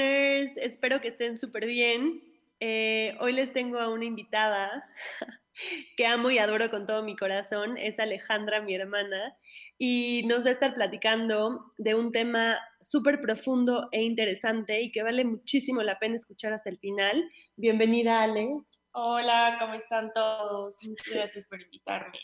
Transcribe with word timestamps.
Espero 0.00 1.00
que 1.00 1.08
estén 1.08 1.38
súper 1.38 1.66
bien. 1.66 2.22
Eh, 2.60 3.16
hoy 3.20 3.32
les 3.32 3.52
tengo 3.52 3.78
a 3.78 3.88
una 3.88 4.04
invitada 4.04 4.84
que 5.96 6.06
amo 6.06 6.30
y 6.30 6.38
adoro 6.38 6.70
con 6.70 6.86
todo 6.86 7.02
mi 7.02 7.16
corazón. 7.16 7.76
Es 7.78 7.98
Alejandra, 7.98 8.60
mi 8.60 8.74
hermana, 8.74 9.36
y 9.78 10.24
nos 10.26 10.44
va 10.44 10.50
a 10.50 10.52
estar 10.52 10.74
platicando 10.74 11.66
de 11.78 11.94
un 11.94 12.12
tema 12.12 12.58
súper 12.80 13.20
profundo 13.20 13.88
e 13.92 14.02
interesante 14.02 14.80
y 14.80 14.92
que 14.92 15.02
vale 15.02 15.24
muchísimo 15.24 15.82
la 15.82 15.98
pena 15.98 16.16
escuchar 16.16 16.52
hasta 16.52 16.70
el 16.70 16.78
final. 16.78 17.30
Bienvenida, 17.56 18.22
Ale. 18.22 18.48
Hola, 18.92 19.56
¿cómo 19.58 19.74
están 19.74 20.12
todos? 20.12 20.76
Muchas 20.86 21.14
gracias 21.14 21.46
por 21.46 21.62
invitarme. 21.62 22.18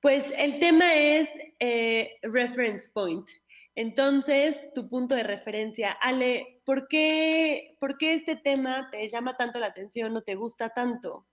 Pues 0.00 0.24
el 0.36 0.60
tema 0.60 0.94
es 0.94 1.28
eh, 1.58 2.18
reference 2.22 2.88
point. 2.92 3.28
Entonces, 3.74 4.60
tu 4.74 4.88
punto 4.88 5.14
de 5.14 5.22
referencia, 5.22 5.92
Ale, 5.92 6.57
¿por 6.68 6.86
qué, 6.86 7.78
¿por 7.80 7.96
qué 7.96 8.12
este 8.12 8.36
tema 8.36 8.90
te 8.92 9.08
llama 9.08 9.38
tanto 9.38 9.58
la 9.58 9.68
atención 9.68 10.14
o 10.14 10.20
te 10.20 10.34
gusta 10.34 10.68
tanto? 10.68 11.26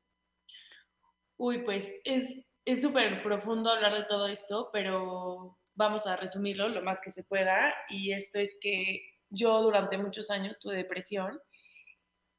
Uy, 1.36 1.58
pues 1.64 1.92
es 2.06 2.82
súper 2.82 3.22
profundo 3.22 3.70
hablar 3.70 3.94
de 3.96 4.06
todo 4.06 4.28
esto, 4.28 4.70
pero 4.72 5.58
vamos 5.74 6.08
a 6.08 6.16
resumirlo 6.16 6.70
lo 6.70 6.82
más 6.84 7.02
que 7.02 7.12
se 7.12 7.26
pueda. 7.26 7.76
Y 7.90 8.14
esto 8.14 8.40
es 8.40 8.56
que 8.62 9.02
yo 9.30 9.62
durante 9.62 9.98
muchos 9.98 10.32
años 10.32 10.58
tuve 10.58 10.78
depresión 10.78 11.38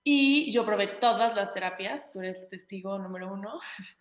y 0.03 0.51
yo 0.51 0.65
probé 0.65 0.87
todas 0.87 1.37
las 1.37 1.53
terapias, 1.53 2.11
tú 2.13 2.21
eres 2.21 2.45
el 2.45 2.49
testigo 2.49 2.99
número 2.99 3.31
uno. 3.31 3.61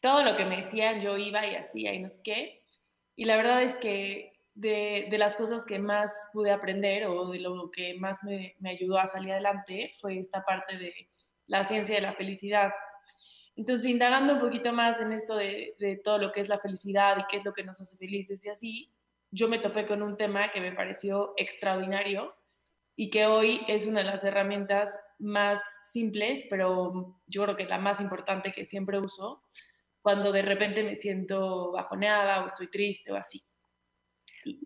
Todo 0.00 0.24
lo 0.24 0.36
que 0.36 0.44
me 0.44 0.56
decían 0.56 1.00
yo 1.00 1.16
iba 1.16 1.46
y 1.46 1.54
hacía 1.54 1.94
y 1.94 2.00
no 2.00 2.08
sé 2.08 2.20
qué. 2.24 2.64
Y 3.14 3.26
la 3.26 3.36
verdad 3.36 3.62
es 3.62 3.76
que 3.76 4.33
de, 4.54 5.08
las 5.18 5.36
cosas 5.36 5.64
que 5.64 5.78
más 5.78 6.12
pude 6.32 6.50
aprender 6.50 7.06
o 7.06 7.30
de 7.30 7.40
lo 7.40 7.70
que 7.70 7.94
más 7.94 8.22
me, 8.22 8.54
me, 8.60 8.70
ayudó 8.70 8.98
a 8.98 9.06
salir 9.06 9.32
adelante 9.32 9.92
fue 10.00 10.18
esta 10.18 10.44
parte 10.44 10.76
de 10.78 10.92
la 11.46 11.64
ciencia 11.64 11.94
de 11.96 12.00
la 12.00 12.14
felicidad. 12.14 12.72
Entonces, 13.56 13.90
indagando 13.90 14.34
un 14.34 14.40
poquito 14.40 14.72
más 14.72 15.00
en 15.00 15.12
esto 15.12 15.36
de, 15.36 15.74
de 15.78 15.96
todo 15.96 16.18
lo 16.18 16.32
que 16.32 16.40
es 16.40 16.48
la 16.48 16.58
felicidad 16.58 17.18
y 17.18 17.24
qué 17.28 17.36
es 17.38 17.44
lo 17.44 17.52
que 17.52 17.64
nos 17.64 17.80
hace 17.80 17.96
felices 17.96 18.44
y 18.44 18.48
así, 18.48 18.92
yo 19.30 19.48
me 19.48 19.58
topé 19.58 19.86
con 19.86 20.02
un 20.02 20.16
tema 20.16 20.50
que 20.50 20.60
me 20.60 20.72
pareció 20.72 21.34
extraordinario 21.36 22.34
y 22.96 23.10
que 23.10 23.26
hoy 23.26 23.62
es 23.66 23.86
una 23.86 24.00
de 24.00 24.06
las 24.06 24.22
herramientas 24.22 24.96
más 25.18 25.60
simples, 25.90 26.46
pero 26.48 27.18
yo 27.26 27.42
creo 27.42 27.56
que 27.56 27.64
la 27.64 27.78
más 27.78 28.00
importante 28.00 28.52
que 28.52 28.66
siempre 28.66 28.98
uso 28.98 29.42
cuando 30.00 30.32
de 30.32 30.42
repente 30.42 30.84
me 30.84 30.96
siento 30.96 31.72
bajoneada 31.72 32.44
o 32.44 32.46
estoy 32.46 32.68
triste 32.68 33.10
o 33.10 33.16
así. 33.16 33.42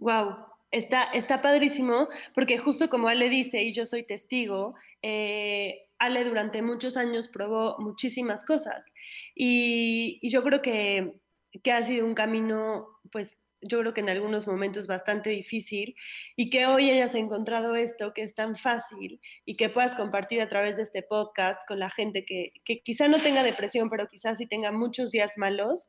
Wow, 0.01 0.37
está, 0.71 1.05
está 1.05 1.41
padrísimo, 1.43 2.09
porque 2.35 2.59
justo 2.59 2.89
como 2.89 3.09
Ale 3.09 3.29
dice, 3.29 3.63
y 3.63 3.73
yo 3.73 3.87
soy 3.87 4.05
testigo, 4.05 4.75
eh, 5.03 5.89
Ale 5.99 6.25
durante 6.25 6.63
muchos 6.63 6.97
años 6.97 7.29
probó 7.29 7.77
muchísimas 7.79 8.45
cosas. 8.45 8.87
Y, 9.35 10.21
yo 10.29 10.43
creo 10.43 10.63
que, 10.63 11.15
que, 11.63 11.73
ha 11.73 11.83
sido 11.83 12.07
un 12.07 12.15
camino, 12.15 12.87
pues 13.11 13.39
yo 13.61 13.81
creo 13.81 13.93
que 13.93 14.03
en 14.03 14.11
algunos 14.11 14.47
momentos 14.47 14.87
bastante 14.87 15.31
difícil, 15.31 15.97
y 16.37 16.51
que 16.51 16.67
hoy 16.67 16.91
hayas 16.91 17.15
encontrado 17.17 17.75
esto 17.75 18.15
que 18.15 18.23
es 18.23 18.35
tan 18.35 18.55
fácil 18.55 19.21
y 19.45 19.57
que 19.57 19.69
puedas 19.69 19.97
compartir 19.97 20.41
a 20.41 20.49
través 20.49 20.77
de 20.77 20.85
este 20.85 21.03
podcast 21.03 21.61
con 21.67 21.81
la 21.81 21.91
gente 21.91 22.25
que, 22.25 22.53
que 22.65 22.81
quizá 22.83 23.09
no 23.09 23.21
tenga 23.21 23.43
depresión, 23.43 23.91
pero 23.91 24.07
quizás 24.07 24.39
sí 24.39 24.47
tenga 24.47 24.71
muchos 24.71 25.11
días 25.11 25.37
malos, 25.39 25.89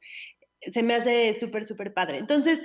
se 0.62 0.84
me 0.84 0.96
hace 0.96 1.34
súper, 1.36 1.66
súper 1.66 1.94
padre. 1.94 2.18
Entonces, 2.18 2.60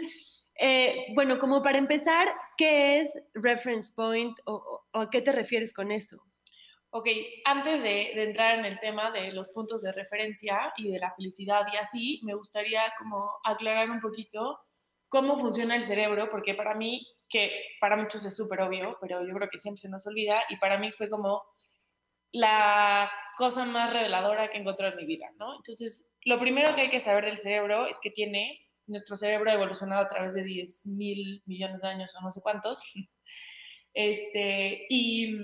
eh, 0.56 1.06
bueno, 1.14 1.38
como 1.38 1.62
para 1.62 1.78
empezar, 1.78 2.28
¿qué 2.56 2.98
es 2.98 3.12
reference 3.34 3.92
point 3.94 4.38
o, 4.44 4.84
o, 4.92 5.00
a 5.00 5.10
qué 5.10 5.20
te 5.20 5.32
refieres 5.32 5.72
con 5.72 5.90
eso? 5.90 6.22
Ok, 6.90 7.08
antes 7.44 7.82
de, 7.82 8.12
de, 8.14 8.22
entrar 8.22 8.58
en 8.58 8.64
el 8.64 8.78
tema 8.78 9.10
de 9.10 9.32
los 9.32 9.48
puntos 9.48 9.82
de 9.82 9.92
referencia 9.92 10.72
y 10.76 10.92
de 10.92 11.00
la 11.00 11.12
felicidad 11.14 11.66
y 11.72 11.76
así, 11.76 12.20
me 12.22 12.34
gustaría 12.34 12.82
como 12.98 13.32
aclarar 13.42 13.90
un 13.90 14.00
poquito 14.00 14.60
cómo 15.08 15.36
funciona 15.38 15.76
el 15.76 15.84
cerebro, 15.84 16.28
porque 16.30 16.54
para 16.54 16.74
mí, 16.74 17.06
que 17.28 17.50
para 17.80 17.96
muchos 17.96 18.24
es 18.24 18.34
súper 18.34 18.60
obvio, 18.60 18.96
pero 19.00 19.26
yo 19.26 19.34
creo 19.34 19.48
que 19.48 19.58
siempre 19.58 19.80
se 19.80 19.88
nos 19.88 20.06
olvida, 20.06 20.42
y 20.48 20.56
para 20.56 20.78
mí 20.78 20.92
fue 20.92 21.08
como 21.08 21.42
la 22.32 23.10
cosa 23.36 23.64
más 23.64 23.92
reveladora 23.92 24.50
que 24.50 24.58
he 24.58 24.60
encontrado 24.60 24.92
en 24.92 24.98
mi 24.98 25.06
vida, 25.06 25.30
¿no? 25.38 25.54
Entonces, 25.56 26.08
lo 26.24 26.38
primero 26.40 26.74
que 26.74 26.82
hay 26.82 26.90
que 26.90 27.00
saber 27.00 27.26
del 27.26 27.38
cerebro 27.38 27.86
es 27.86 27.96
que 28.02 28.10
tiene 28.10 28.63
nuestro 28.86 29.16
cerebro 29.16 29.50
ha 29.50 29.54
evolucionado 29.54 30.02
a 30.02 30.08
través 30.08 30.34
de 30.34 30.42
10 30.42 30.86
mil 30.86 31.42
millones 31.46 31.82
de 31.82 31.88
años 31.88 32.14
o 32.16 32.22
no 32.22 32.30
sé 32.30 32.40
cuántos. 32.42 32.80
Este, 33.96 34.86
y, 34.88 35.36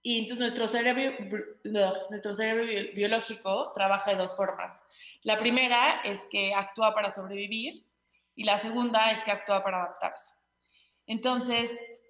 y 0.00 0.20
entonces 0.20 0.38
nuestro 0.38 0.66
cerebro, 0.66 1.14
nuestro 2.08 2.34
cerebro 2.34 2.64
biológico 2.94 3.70
trabaja 3.74 4.12
de 4.12 4.16
dos 4.16 4.34
formas. 4.34 4.80
La 5.24 5.38
primera 5.38 6.00
es 6.04 6.24
que 6.30 6.54
actúa 6.54 6.92
para 6.92 7.12
sobrevivir 7.12 7.84
y 8.34 8.44
la 8.44 8.56
segunda 8.56 9.10
es 9.10 9.22
que 9.24 9.30
actúa 9.30 9.62
para 9.62 9.82
adaptarse. 9.82 10.32
Entonces, 11.06 12.02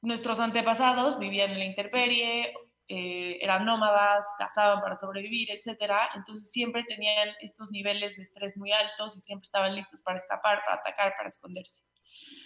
nuestros 0.00 0.40
antepasados 0.40 1.20
vivían 1.20 1.52
en 1.52 1.58
la 1.58 1.64
intemperie 1.66 2.52
eh, 2.88 3.38
eran 3.40 3.64
nómadas, 3.64 4.26
cazaban 4.38 4.80
para 4.80 4.96
sobrevivir, 4.96 5.50
etcétera. 5.50 6.10
Entonces 6.14 6.50
siempre 6.50 6.84
tenían 6.84 7.30
estos 7.40 7.70
niveles 7.70 8.16
de 8.16 8.22
estrés 8.22 8.56
muy 8.56 8.72
altos 8.72 9.16
y 9.16 9.20
siempre 9.20 9.46
estaban 9.46 9.74
listos 9.74 10.02
para 10.02 10.18
escapar, 10.18 10.62
para 10.64 10.80
atacar, 10.80 11.14
para 11.16 11.28
esconderse. 11.28 11.82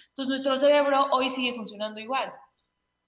Entonces 0.09 0.29
nuestro 0.29 0.57
cerebro 0.57 1.09
hoy 1.11 1.31
sigue 1.31 1.55
funcionando 1.55 2.01
igual. 2.01 2.33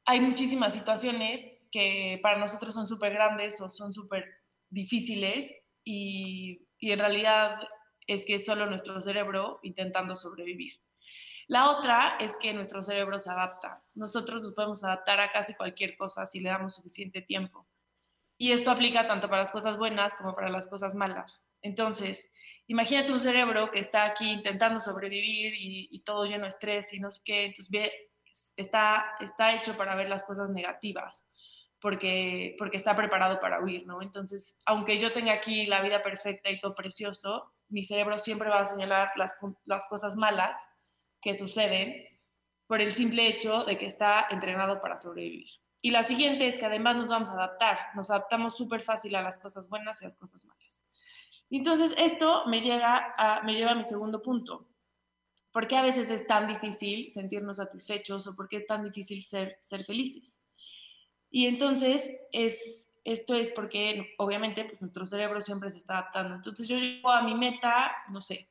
Hay 0.05 0.21
muchísimas 0.21 0.73
situaciones 0.73 1.49
que 1.71 2.19
para 2.23 2.39
nosotros 2.39 2.75
son 2.75 2.89
súper 2.89 3.13
grandes 3.13 3.61
o 3.61 3.69
son 3.69 3.93
súper 3.93 4.25
difíciles 4.69 5.55
y, 5.85 6.67
y 6.79 6.91
en 6.93 6.99
realidad 6.99 7.61
es 8.07 8.25
que 8.25 8.37
es 8.37 8.45
solo 8.45 8.67
nuestro 8.67 9.01
cerebro 9.01 9.61
intentando 9.63 10.17
sobrevivir. 10.17 10.81
La 11.51 11.69
otra 11.69 12.17
es 12.21 12.37
que 12.37 12.55
nuestro 12.55 12.81
cerebro 12.81 13.19
se 13.19 13.29
adapta. 13.29 13.83
Nosotros 13.95 14.41
nos 14.41 14.55
podemos 14.55 14.85
adaptar 14.85 15.19
a 15.19 15.33
casi 15.33 15.53
cualquier 15.55 15.97
cosa 15.97 16.25
si 16.25 16.39
le 16.39 16.49
damos 16.49 16.77
suficiente 16.77 17.23
tiempo. 17.23 17.67
Y 18.39 18.53
esto 18.53 18.71
aplica 18.71 19.09
tanto 19.09 19.29
para 19.29 19.43
las 19.43 19.51
cosas 19.51 19.77
buenas 19.77 20.15
como 20.15 20.37
para 20.37 20.49
las 20.49 20.69
cosas 20.69 20.95
malas. 20.95 21.43
Entonces, 21.61 22.31
imagínate 22.69 23.11
un 23.11 23.21
cerebro 23.21 23.73
que 23.73 23.81
está 23.81 24.05
aquí 24.05 24.31
intentando 24.31 24.79
sobrevivir 24.79 25.55
y, 25.59 26.01
todo 26.05 26.25
lleno 26.25 26.45
de 26.45 26.51
estrés 26.51 26.93
y 26.93 27.01
no 27.01 27.11
sé 27.11 27.21
qué. 27.25 27.47
Entonces, 27.47 27.91
está, 28.55 29.17
está 29.19 29.53
hecho 29.53 29.77
para 29.77 29.97
ver 29.97 30.09
las 30.09 30.23
cosas 30.23 30.51
negativas 30.51 31.27
porque, 31.81 32.55
porque 32.61 32.77
está 32.77 32.95
preparado 32.95 33.41
para 33.41 33.61
huir, 33.61 33.89
¿no? 33.89 34.03
Entonces, 34.03 34.57
aunque 34.67 35.01
yo 35.01 35.13
tenga 35.13 35.33
aquí 35.33 35.67
la 35.67 35.83
vida 35.83 36.01
perfecta 36.05 36.49
y 36.49 36.61
todo 36.61 36.77
precioso, 36.77 37.53
mi 37.69 37.83
cerebro 37.83 38.21
siempre 38.21 38.51
va 38.51 38.61
a 38.61 38.71
señalar 38.71 39.11
las, 39.17 39.37
las 39.65 39.89
cosas 39.89 40.15
malas 40.15 40.65
que 41.21 41.35
suceden 41.35 42.07
por 42.67 42.81
el 42.81 42.93
simple 42.93 43.27
hecho 43.27 43.65
de 43.65 43.77
que 43.77 43.87
está 43.87 44.27
entrenado 44.31 44.81
para 44.81 44.97
sobrevivir. 44.97 45.49
Y 45.83 45.91
la 45.91 46.05
siguiente 46.05 46.47
es 46.47 46.59
que 46.59 46.67
además 46.67 46.97
nos 46.97 47.09
vamos 47.09 47.31
a 47.31 47.33
adaptar, 47.33 47.79
nos 47.95 48.11
adaptamos 48.11 48.57
súper 48.57 48.83
fácil 48.83 49.15
a 49.17 49.23
las 49.23 49.39
cosas 49.39 49.69
buenas 49.69 50.01
y 50.01 50.05
a 50.05 50.09
las 50.09 50.17
cosas 50.17 50.45
malas. 50.45 50.85
Entonces, 51.51 51.93
esto 51.99 52.45
me, 52.47 52.61
llega 52.61 53.15
a, 53.17 53.43
me 53.43 53.55
lleva 53.55 53.73
a 53.73 53.75
mi 53.75 53.85
segundo 53.85 54.23
punto. 54.23 54.69
¿Por 55.53 55.67
qué 55.67 55.77
a 55.77 55.83
veces 55.83 56.11
es 56.11 56.27
tan 56.27 56.47
difícil 56.47 57.11
sentirnos 57.11 57.57
satisfechos 57.57 58.27
o 58.27 58.37
por 58.37 58.49
qué 58.49 58.59
es 58.59 58.67
tan 58.67 58.85
difícil 58.85 59.23
ser, 59.25 59.59
ser 59.61 59.85
felices? 59.85 60.39
Y 61.29 61.47
entonces, 61.47 62.09
es, 62.31 62.89
esto 63.03 63.35
es 63.35 63.51
porque 63.51 64.15
obviamente 64.19 64.65
pues, 64.65 64.81
nuestro 64.81 65.07
cerebro 65.07 65.41
siempre 65.41 65.71
se 65.71 65.79
está 65.79 65.95
adaptando. 65.95 66.37
Entonces, 66.37 66.69
yo 66.69 66.79
llego 66.79 67.11
a 67.11 67.23
mi 67.23 67.35
meta, 67.35 67.91
no 68.11 68.21
sé, 68.21 68.49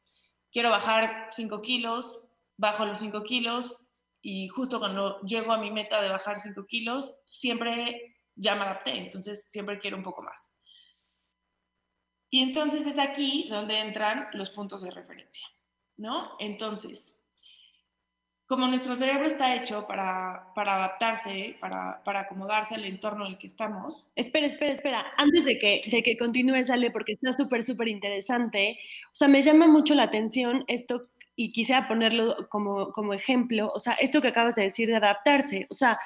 quiero 0.51 0.71
bajar 0.71 1.29
5 1.31 1.61
kilos, 1.61 2.19
bajo 2.59 2.85
los 2.85 2.99
5 2.99 3.23
kilos 3.23 3.85
y 4.21 4.49
justo 4.49 4.79
cuando 4.79 5.21
llego 5.21 5.53
a 5.53 5.57
mi 5.57 5.71
meta 5.71 6.01
de 6.01 6.09
bajar 6.09 6.39
5 6.39 6.65
kilos, 6.65 7.15
siempre 7.29 8.17
ya 8.35 8.53
me 8.55 8.63
adapté, 8.63 8.91
entonces 8.97 9.45
siempre 9.49 9.79
quiero 9.79 9.97
un 9.97 10.03
poco 10.03 10.21
más. 10.21 10.49
Y 12.29 12.41
entonces 12.41 12.85
es 12.85 12.99
aquí 12.99 13.47
donde 13.49 13.79
entran 13.79 14.27
los 14.33 14.49
puntos 14.49 14.81
de 14.81 14.91
referencia, 14.91 15.47
¿no? 15.97 16.35
Entonces, 16.37 17.15
como 18.45 18.67
nuestro 18.67 18.95
cerebro 18.95 19.25
está 19.25 19.55
hecho 19.55 19.87
para, 19.87 20.51
para 20.53 20.75
adaptarse, 20.75 21.55
para, 21.61 22.03
para, 22.03 22.21
acomodarse 22.21 22.75
al 22.75 22.83
entorno 22.83 23.25
en 23.25 23.33
el 23.33 23.37
que 23.37 23.47
estamos. 23.47 24.09
Espera, 24.15 24.47
espera, 24.47 24.73
espera. 24.73 25.05
Antes 25.17 25.45
de 25.45 25.57
que, 25.57 25.83
de 25.89 26.03
que 26.03 26.17
continúes, 26.17 26.69
Ale, 26.69 26.91
porque 26.91 27.13
está 27.13 27.31
súper, 27.31 27.63
súper 27.63 27.87
interesante. 27.87 28.79
O 29.13 29.15
sea, 29.15 29.27
me 29.27 29.41
llama 29.41 29.67
mucho 29.67 29.95
la 29.95 30.03
atención 30.03 30.65
esto 30.67 31.09
y 31.39 31.53
quisiera 31.53 31.87
ponerlo 31.87 32.49
como, 32.49 32.91
como 32.91 33.13
ejemplo, 33.13 33.71
o 33.73 33.79
sea, 33.79 33.93
esto 33.93 34.21
que 34.21 34.27
acabas 34.27 34.55
de 34.55 34.63
decir 34.63 34.89
de 34.89 34.97
adaptarse, 34.97 35.67
o 35.69 35.73
sea, 35.73 35.97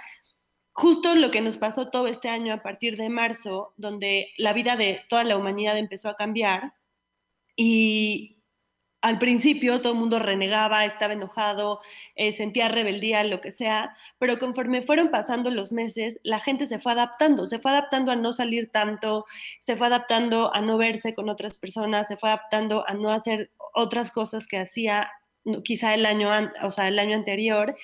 justo 0.74 1.16
lo 1.16 1.32
que 1.32 1.42
nos 1.42 1.58
pasó 1.58 1.90
todo 1.90 2.06
este 2.06 2.30
año 2.30 2.54
a 2.54 2.62
partir 2.62 2.98
de 2.98 3.10
marzo, 3.10 3.74
donde 3.76 4.28
la 4.38 4.54
vida 4.54 4.76
de 4.76 5.02
toda 5.10 5.24
la 5.24 5.36
humanidad 5.36 5.80
empezó 5.80 6.10
a 6.10 6.16
cambiar 6.16 6.76
y, 7.56 8.34
al 9.04 9.20
principio 9.20 9.82
todo 9.82 9.94
el 9.94 10.00
mundo 10.00 10.18
renegaba, 10.18 10.86
estaba 10.86 11.12
enojado, 11.14 11.82
eh, 12.16 12.32
sentía 12.32 12.70
rebeldía, 12.70 13.24
lo 13.26 13.42
que 13.42 13.52
sea, 13.52 13.96
pero 14.18 14.40
conforme 14.40 14.82
fueron 14.82 15.12
pasando 15.12 15.52
los 15.52 15.74
meses, 15.74 16.20
la 16.24 16.40
gente 16.40 16.68
se 16.68 16.80
fue 16.80 16.94
adaptando, 16.94 17.46
se 17.46 17.60
fue 17.60 17.72
adaptando 17.72 18.14
a 18.14 18.16
no 18.16 18.32
salir 18.32 18.72
tanto, 18.72 19.26
se 19.60 19.76
fue 19.76 19.88
adaptando 19.88 20.56
a 20.56 20.62
no 20.62 20.78
verse 20.78 21.14
con 21.14 21.28
otras 21.28 21.58
personas, 21.58 22.08
se 22.08 22.16
fue 22.16 22.30
adaptando 22.30 22.88
a 22.88 22.94
no 22.94 23.12
hacer 23.12 23.52
otras 23.74 24.10
cosas 24.10 24.48
que 24.48 24.58
hacía 24.58 25.12
quizá 25.64 25.94
el 25.94 26.06
año, 26.06 26.30
o 26.62 26.72
sea, 26.72 26.88
el 26.88 27.00
año 27.00 27.16
anterior, 27.16 27.76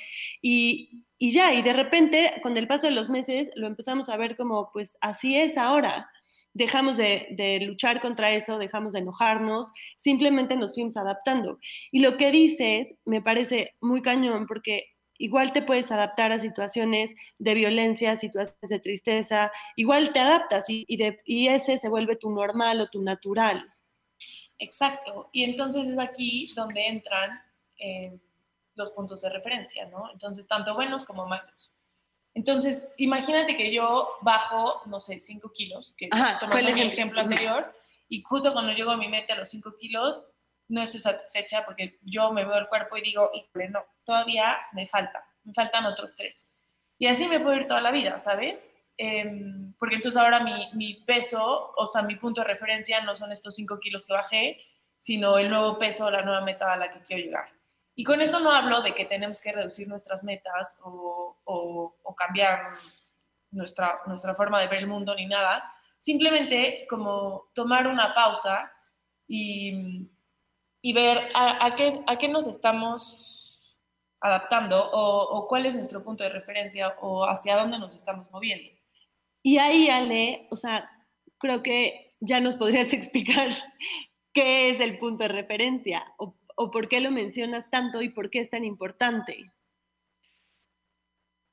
y, 0.42 1.06
y 1.18 1.32
ya, 1.32 1.54
y 1.54 1.62
de 1.62 1.74
repente, 1.74 2.40
con 2.44 2.58
el 2.58 2.68
paso 2.68 2.88
de 2.88 2.94
los 2.94 3.10
meses, 3.10 3.52
lo 3.56 3.68
empezamos 3.68 4.10
a 4.10 4.18
ver 4.18 4.36
como, 4.38 4.72
pues 4.74 4.98
así 5.02 5.38
es 5.38 5.58
ahora 5.58 6.10
dejamos 6.54 6.98
de, 6.98 7.60
luchar 7.66 8.02
contra 8.02 8.32
eso, 8.32 8.58
dejamos 8.58 8.94
de 8.94 9.00
enojarnos, 9.00 9.72
simplemente 9.96 10.58
nos 10.58 10.74
fuimos 10.74 10.98
adaptando. 10.98 11.60
Y 11.92 12.00
lo 12.00 12.18
que 12.18 12.32
dices 12.32 12.94
me 13.06 13.22
parece 13.22 13.76
muy 13.82 14.02
cañón 14.02 14.48
porque 14.48 14.86
igual 15.18 15.54
te 15.54 15.62
puedes 15.62 15.92
adaptar 15.92 16.32
a 16.32 16.40
situaciones 16.40 17.14
de 17.38 17.54
violencia, 17.54 18.16
situaciones 18.18 18.70
de 18.70 18.80
tristeza, 18.80 19.52
igual 19.76 20.14
te 20.14 20.20
adaptas 20.20 20.66
y, 20.70 20.86
ese 21.48 21.78
se 21.78 21.90
vuelve 21.90 22.16
tu 22.16 22.32
normal 22.32 22.82
o 22.82 22.90
tu 22.90 23.02
natural. 23.02 23.66
Exacto. 24.58 25.30
Y 25.32 25.44
entonces 25.44 25.88
es 25.88 25.98
aquí 25.98 26.46
donde 26.56 26.88
entran 26.88 27.42
eh, 27.80 28.20
los 28.76 28.92
puntos 28.92 29.22
de 29.22 29.30
referencia, 29.30 29.86
¿no? 29.88 30.10
Entonces, 30.12 30.48
tanto 30.48 30.74
buenos 30.74 31.06
como 31.06 31.26
malos. 31.26 31.72
Entonces, 32.34 32.88
imagínate 32.98 33.58
que 33.58 33.74
yo 33.74 34.18
bajo, 34.22 34.82
no 34.86 35.00
sé, 35.00 35.20
5 35.20 35.52
kilos, 35.52 35.94
que 35.98 36.10
tomé 36.40 36.60
el 36.60 36.92
ejemplo 36.92 37.22
anterior, 37.22 37.74
y 38.08 38.22
justo 38.22 38.54
cuando 38.54 38.74
llego 38.74 38.92
a 38.92 38.98
mi 38.98 39.08
meta, 39.08 39.34
a 39.34 39.38
los 39.38 39.50
5 39.50 39.76
kilos, 39.78 40.22
no 40.68 40.82
estoy 40.82 41.00
satisfecha 41.00 41.66
porque 41.66 42.00
yo 42.04 42.32
me 42.32 42.46
veo 42.46 42.58
el 42.58 42.68
cuerpo 42.68 42.96
y 42.98 43.02
digo, 43.02 43.32
híjole, 43.34 43.70
no, 43.70 43.84
todavía 44.06 44.58
me 44.74 44.88
falta, 44.88 45.26
me 45.44 45.54
faltan 45.54 45.86
otros 45.86 46.16
3. 46.16 46.48
Y 47.00 47.08
así 47.08 47.28
me 47.28 47.40
puedo 47.40 47.56
ir 47.56 47.68
toda 47.68 47.82
la 47.82 47.92
vida, 47.92 48.20
¿sabes? 48.20 48.70
Em, 48.98 49.74
porque 49.80 49.96
entonces 49.96 50.20
ahora 50.20 50.42
mi, 50.42 50.70
mi, 50.74 50.94
peso, 51.06 51.74
o 51.76 51.92
sea, 51.92 52.04
mi 52.04 52.16
punto 52.16 52.42
de 52.42 52.48
referencia 52.48 53.02
no 53.02 53.16
son 53.16 53.32
estos 53.32 53.56
5 53.56 53.80
kilos 53.80 54.06
que 54.06 54.14
bajé, 54.14 54.62
sino 55.00 55.38
el 55.38 55.50
nuevo 55.50 55.80
peso, 55.80 56.12
la 56.12 56.22
nueva 56.22 56.42
meta 56.42 56.72
a 56.72 56.78
la 56.78 56.92
que 56.92 57.00
quiero 57.02 57.24
llegar. 57.24 57.59
Y 57.96 58.04
con 58.04 58.22
esto 58.22 58.40
no 58.40 58.52
hablo 58.52 58.82
de 58.82 58.94
que 58.94 59.06
tenemos 59.06 59.42
que 59.42 59.52
reducir 59.52 59.88
nuestras 59.88 60.24
metas 60.24 60.78
o, 60.84 61.38
o, 61.44 62.16
cambiar 62.16 62.72
nuestra, 63.52 64.00
nuestra 64.06 64.36
forma 64.36 64.60
de 64.60 64.68
ver 64.68 64.80
el 64.80 64.88
mundo 64.88 65.16
ni 65.16 65.26
nada, 65.26 65.64
simplemente 66.00 66.86
como 66.90 67.50
tomar 67.54 67.88
una 67.88 68.14
pausa 68.14 68.72
y, 69.28 70.10
y 70.82 70.94
ver 70.94 71.30
a, 71.36 71.74
qué, 71.76 72.02
a, 72.08 72.18
qué, 72.18 72.28
nos 72.28 72.48
estamos 72.48 73.76
adaptando 74.22 74.92
o, 74.92 75.38
o, 75.38 75.48
cuál 75.48 75.66
es 75.66 75.76
nuestro 75.76 76.04
punto 76.04 76.24
de 76.24 76.30
referencia 76.30 76.96
o 77.02 77.26
hacia 77.26 77.58
dónde 77.58 77.80
nos 77.80 77.94
estamos 77.96 78.32
moviendo. 78.32 78.70
Y 79.42 79.58
ahí, 79.58 79.90
Ale, 79.90 80.48
o 80.52 80.56
sea, 80.56 80.90
creo 81.38 81.64
que 81.64 82.16
ya 82.20 82.40
nos 82.40 82.56
podrías 82.56 82.94
explicar 82.94 83.50
qué 84.34 84.70
es 84.70 84.80
el 84.80 84.98
punto 84.98 85.24
de 85.24 85.30
referencia 85.30 86.14
o 86.18 86.36
o 86.62 86.72
por 86.72 86.90
qué 86.90 87.00
lo 87.00 87.10
mencionas 87.10 87.70
tanto 87.70 88.02
y 88.02 88.10
por 88.10 88.30
qué 88.30 88.40
es 88.40 88.50
tan 88.50 88.66
importante? 88.66 89.46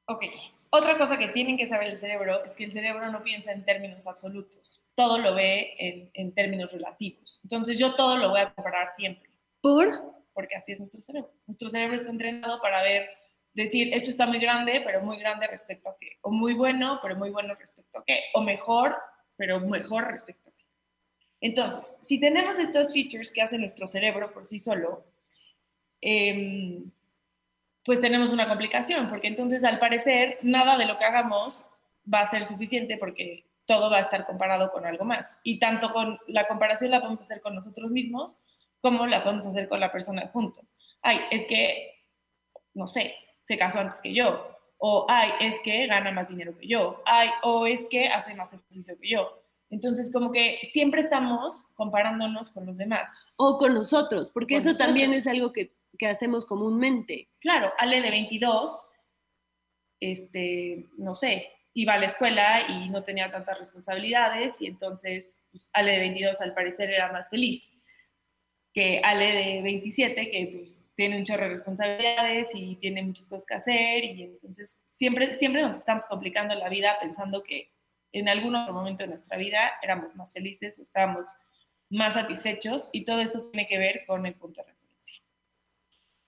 Ok, 0.08 0.24
otra 0.70 0.98
cosa 0.98 1.16
que 1.16 1.28
tienen 1.28 1.56
que 1.56 1.68
saber 1.68 1.90
el 1.90 1.98
cerebro 1.98 2.44
es 2.44 2.54
que 2.54 2.64
el 2.64 2.72
cerebro 2.72 3.08
no 3.12 3.22
piensa 3.22 3.52
en 3.52 3.64
términos 3.64 4.08
absolutos, 4.08 4.82
todo 4.96 5.18
lo 5.18 5.36
ve 5.36 6.10
en, 6.12 6.34
términos 6.34 6.72
relativos. 6.72 7.40
Entonces 7.44 7.78
yo 7.78 7.94
todo 7.94 8.16
lo 8.16 8.30
voy 8.30 8.40
a 8.40 8.52
comparar 8.52 8.92
siempre. 8.96 9.30
¿Por? 9.60 9.86
Porque 10.34 10.56
así 10.56 10.72
es 10.72 10.80
nuestro 10.80 11.00
cerebro. 11.00 11.32
Nuestro 11.46 11.70
cerebro 11.70 11.94
está 11.94 12.10
entrenado 12.10 12.60
para 12.60 12.82
ver, 12.82 13.08
decir, 13.54 13.94
esto 13.94 14.10
está 14.10 14.26
muy 14.26 14.40
grande, 14.40 14.82
pero 14.84 15.02
muy 15.02 15.18
grande 15.18 15.46
respecto 15.46 15.88
a 15.88 15.96
qué. 16.00 16.18
O 16.22 16.32
muy 16.32 16.54
bueno, 16.54 16.98
pero 17.00 17.14
muy 17.14 17.30
bueno 17.30 17.54
respecto 17.54 18.00
a 18.00 18.04
qué. 18.04 18.24
O 18.34 18.42
mejor, 18.42 18.96
pero 19.36 19.60
mejor 19.60 20.08
respecto 20.08 20.45
a 20.45 20.45
entonces, 21.46 21.96
si 22.00 22.20
tenemos 22.20 22.58
estas 22.58 22.92
features 22.92 23.32
que 23.32 23.42
hace 23.42 23.58
nuestro 23.58 23.86
cerebro 23.86 24.32
por 24.32 24.46
sí 24.46 24.58
solo, 24.58 25.04
em, 26.00 26.90
pues 27.84 28.00
tenemos 28.00 28.30
una 28.30 28.48
complicación, 28.48 29.08
porque 29.08 29.28
entonces 29.28 29.62
al 29.64 29.78
parecer 29.78 30.38
nada 30.42 30.76
de 30.76 30.86
lo 30.86 30.98
que 30.98 31.04
hagamos 31.04 31.66
va 32.12 32.20
a 32.20 32.30
ser 32.30 32.44
suficiente 32.44 32.96
porque 32.98 33.46
todo 33.66 33.90
va 33.90 33.98
a 33.98 34.00
estar 34.00 34.24
comparado 34.24 34.72
con 34.72 34.86
algo 34.86 35.04
más. 35.04 35.38
Y 35.42 35.58
tanto 35.58 35.92
con 35.92 36.18
la 36.26 36.46
comparación 36.46 36.90
la 36.90 37.00
podemos 37.00 37.20
hacer 37.20 37.40
con 37.40 37.54
nosotros 37.54 37.90
mismos 37.90 38.40
como 38.80 39.06
la 39.06 39.22
podemos 39.22 39.46
hacer 39.46 39.68
con 39.68 39.80
la 39.80 39.90
persona 39.92 40.28
junto. 40.32 40.62
Ay, 41.02 41.20
es 41.30 41.44
que, 41.44 42.04
no 42.74 42.86
sé, 42.86 43.14
se 43.42 43.58
casó 43.58 43.80
antes 43.80 44.00
que 44.00 44.14
yo. 44.14 44.56
O, 44.78 45.06
ay, 45.08 45.30
es 45.40 45.58
que 45.64 45.86
gana 45.86 46.12
más 46.12 46.28
dinero 46.28 46.56
que 46.56 46.68
yo. 46.68 47.02
Ay, 47.04 47.30
o 47.42 47.66
es 47.66 47.86
que 47.86 48.08
hace 48.08 48.34
más 48.34 48.52
ejercicio 48.52 48.98
que 49.00 49.10
yo. 49.10 49.42
Entonces, 49.70 50.12
como 50.12 50.30
que 50.30 50.58
siempre 50.70 51.00
estamos 51.00 51.66
comparándonos 51.74 52.50
con 52.50 52.66
los 52.66 52.78
demás. 52.78 53.08
O 53.36 53.58
con 53.58 53.74
nosotros, 53.74 54.30
porque 54.30 54.56
eso 54.56 54.76
también 54.76 55.12
es 55.12 55.26
algo 55.26 55.52
que, 55.52 55.74
hacemos 56.08 56.44
comúnmente. 56.44 57.30
Claro, 57.40 57.72
Ale 57.78 58.02
de 58.02 58.10
22, 58.10 58.82
este, 59.98 60.86
no 60.98 61.14
sé, 61.14 61.48
iba 61.72 61.94
a 61.94 61.98
la 61.98 62.06
escuela 62.06 62.68
y 62.68 62.90
no 62.90 63.02
tenía 63.02 63.30
tantas 63.30 63.58
responsabilidades 63.58 64.60
y 64.60 64.66
entonces 64.66 65.42
pues, 65.52 65.68
Ale 65.72 65.92
de 65.92 65.98
22 66.00 66.40
al 66.42 66.54
parecer 66.54 66.90
era 66.90 67.10
más 67.12 67.30
feliz 67.30 67.72
que 68.72 69.00
Ale 69.02 69.32
de 69.32 69.62
27 69.62 70.30
que 70.30 70.52
pues 70.54 70.84
tiene 70.94 71.16
un 71.16 71.24
chorro 71.24 71.44
de 71.44 71.48
responsabilidades 71.48 72.50
y 72.54 72.76
tiene 72.76 73.02
muchas 73.02 73.26
cosas 73.26 73.46
que 73.46 73.54
hacer 73.54 74.04
y 74.04 74.22
entonces 74.22 74.80
siempre, 74.90 75.32
siempre 75.32 75.62
nos 75.62 75.78
estamos 75.78 76.04
complicando 76.04 76.54
la 76.54 76.68
vida 76.68 76.96
pensando 77.00 77.42
que 77.42 77.70
en 78.18 78.28
algún 78.28 78.54
otro 78.54 78.72
momento 78.72 79.02
de 79.02 79.08
nuestra 79.08 79.36
vida 79.36 79.72
éramos 79.82 80.14
más 80.16 80.32
felices, 80.32 80.78
estábamos 80.78 81.26
más 81.90 82.14
satisfechos 82.14 82.90
y 82.92 83.04
todo 83.04 83.20
esto 83.20 83.50
tiene 83.50 83.66
que 83.66 83.78
ver 83.78 84.04
con 84.06 84.26
el 84.26 84.34
punto 84.34 84.62
de 84.62 84.72
referencia. 84.72 85.18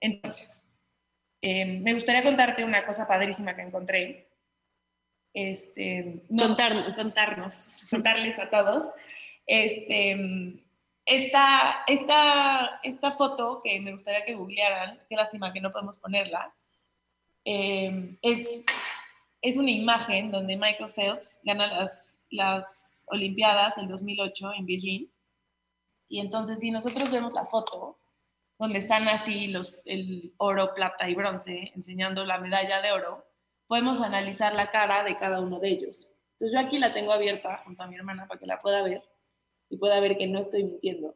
Entonces, 0.00 0.64
em, 1.40 1.82
me 1.82 1.94
gustaría 1.94 2.22
contarte 2.22 2.64
una 2.64 2.84
cosa 2.84 3.06
padrísima 3.06 3.56
que 3.56 3.62
encontré. 3.62 4.28
Este, 5.34 6.22
contarnos. 6.36 6.96
contarnos, 6.96 7.54
contarles 7.90 8.38
a 8.38 8.50
todos. 8.50 8.92
Este, 9.46 10.62
esta, 11.06 11.84
esta, 11.86 12.80
esta 12.82 13.12
foto 13.12 13.62
que 13.64 13.80
me 13.80 13.92
gustaría 13.92 14.24
que 14.24 14.34
googlearan, 14.34 15.00
qué 15.08 15.16
lástima 15.16 15.52
que 15.52 15.60
no 15.60 15.72
podemos 15.72 15.98
ponerla, 15.98 16.54
em, 17.44 18.18
es 18.20 18.66
es 19.42 19.56
una 19.56 19.70
imagen 19.70 20.30
donde 20.30 20.56
Michael 20.56 20.90
Phelps 20.90 21.38
gana 21.42 21.66
las, 21.66 22.18
las 22.30 23.04
Olimpiadas 23.06 23.78
en 23.78 23.88
2008 23.88 24.52
en 24.58 24.66
Beijing. 24.66 25.06
Y 26.08 26.20
entonces 26.20 26.60
si 26.60 26.70
nosotros 26.70 27.10
vemos 27.10 27.34
la 27.34 27.44
foto, 27.44 27.98
donde 28.58 28.78
están 28.78 29.06
así 29.08 29.46
los, 29.46 29.80
el 29.84 30.34
oro, 30.38 30.74
plata 30.74 31.08
y 31.08 31.14
bronce, 31.14 31.72
enseñando 31.74 32.24
la 32.24 32.38
medalla 32.38 32.80
de 32.82 32.92
oro, 32.92 33.24
podemos 33.66 34.00
analizar 34.00 34.54
la 34.54 34.70
cara 34.70 35.04
de 35.04 35.16
cada 35.16 35.40
uno 35.40 35.60
de 35.60 35.68
ellos. 35.68 36.08
Entonces 36.32 36.52
yo 36.52 36.66
aquí 36.66 36.78
la 36.78 36.92
tengo 36.92 37.12
abierta 37.12 37.62
junto 37.64 37.82
a 37.82 37.86
mi 37.86 37.96
hermana 37.96 38.26
para 38.26 38.40
que 38.40 38.46
la 38.46 38.60
pueda 38.60 38.82
ver 38.82 39.02
y 39.68 39.76
pueda 39.76 40.00
ver 40.00 40.16
que 40.16 40.26
no 40.26 40.40
estoy 40.40 40.64
mintiendo. 40.64 41.14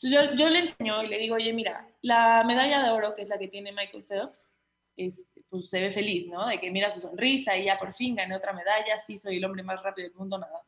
Entonces 0.00 0.10
yo, 0.10 0.34
yo 0.34 0.50
le 0.50 0.60
enseño 0.60 1.02
y 1.02 1.08
le 1.08 1.18
digo, 1.18 1.36
oye, 1.36 1.52
mira, 1.52 1.88
la 2.02 2.44
medalla 2.44 2.82
de 2.82 2.90
oro, 2.90 3.14
que 3.14 3.22
es 3.22 3.28
la 3.28 3.38
que 3.38 3.48
tiene 3.48 3.72
Michael 3.72 4.04
Phelps, 4.04 4.48
pues 5.48 5.68
se 5.68 5.80
ve 5.80 5.92
feliz, 5.92 6.26
¿no? 6.26 6.46
De 6.48 6.58
que 6.58 6.70
mira 6.70 6.90
su 6.90 7.00
sonrisa 7.00 7.56
y 7.56 7.64
ya 7.64 7.78
por 7.78 7.92
fin 7.92 8.14
gané 8.14 8.34
otra 8.34 8.52
medalla, 8.52 8.98
sí 9.00 9.18
soy 9.18 9.36
el 9.36 9.44
hombre 9.44 9.62
más 9.62 9.82
rápido 9.82 10.08
del 10.08 10.16
mundo 10.16 10.38
nadando. 10.38 10.66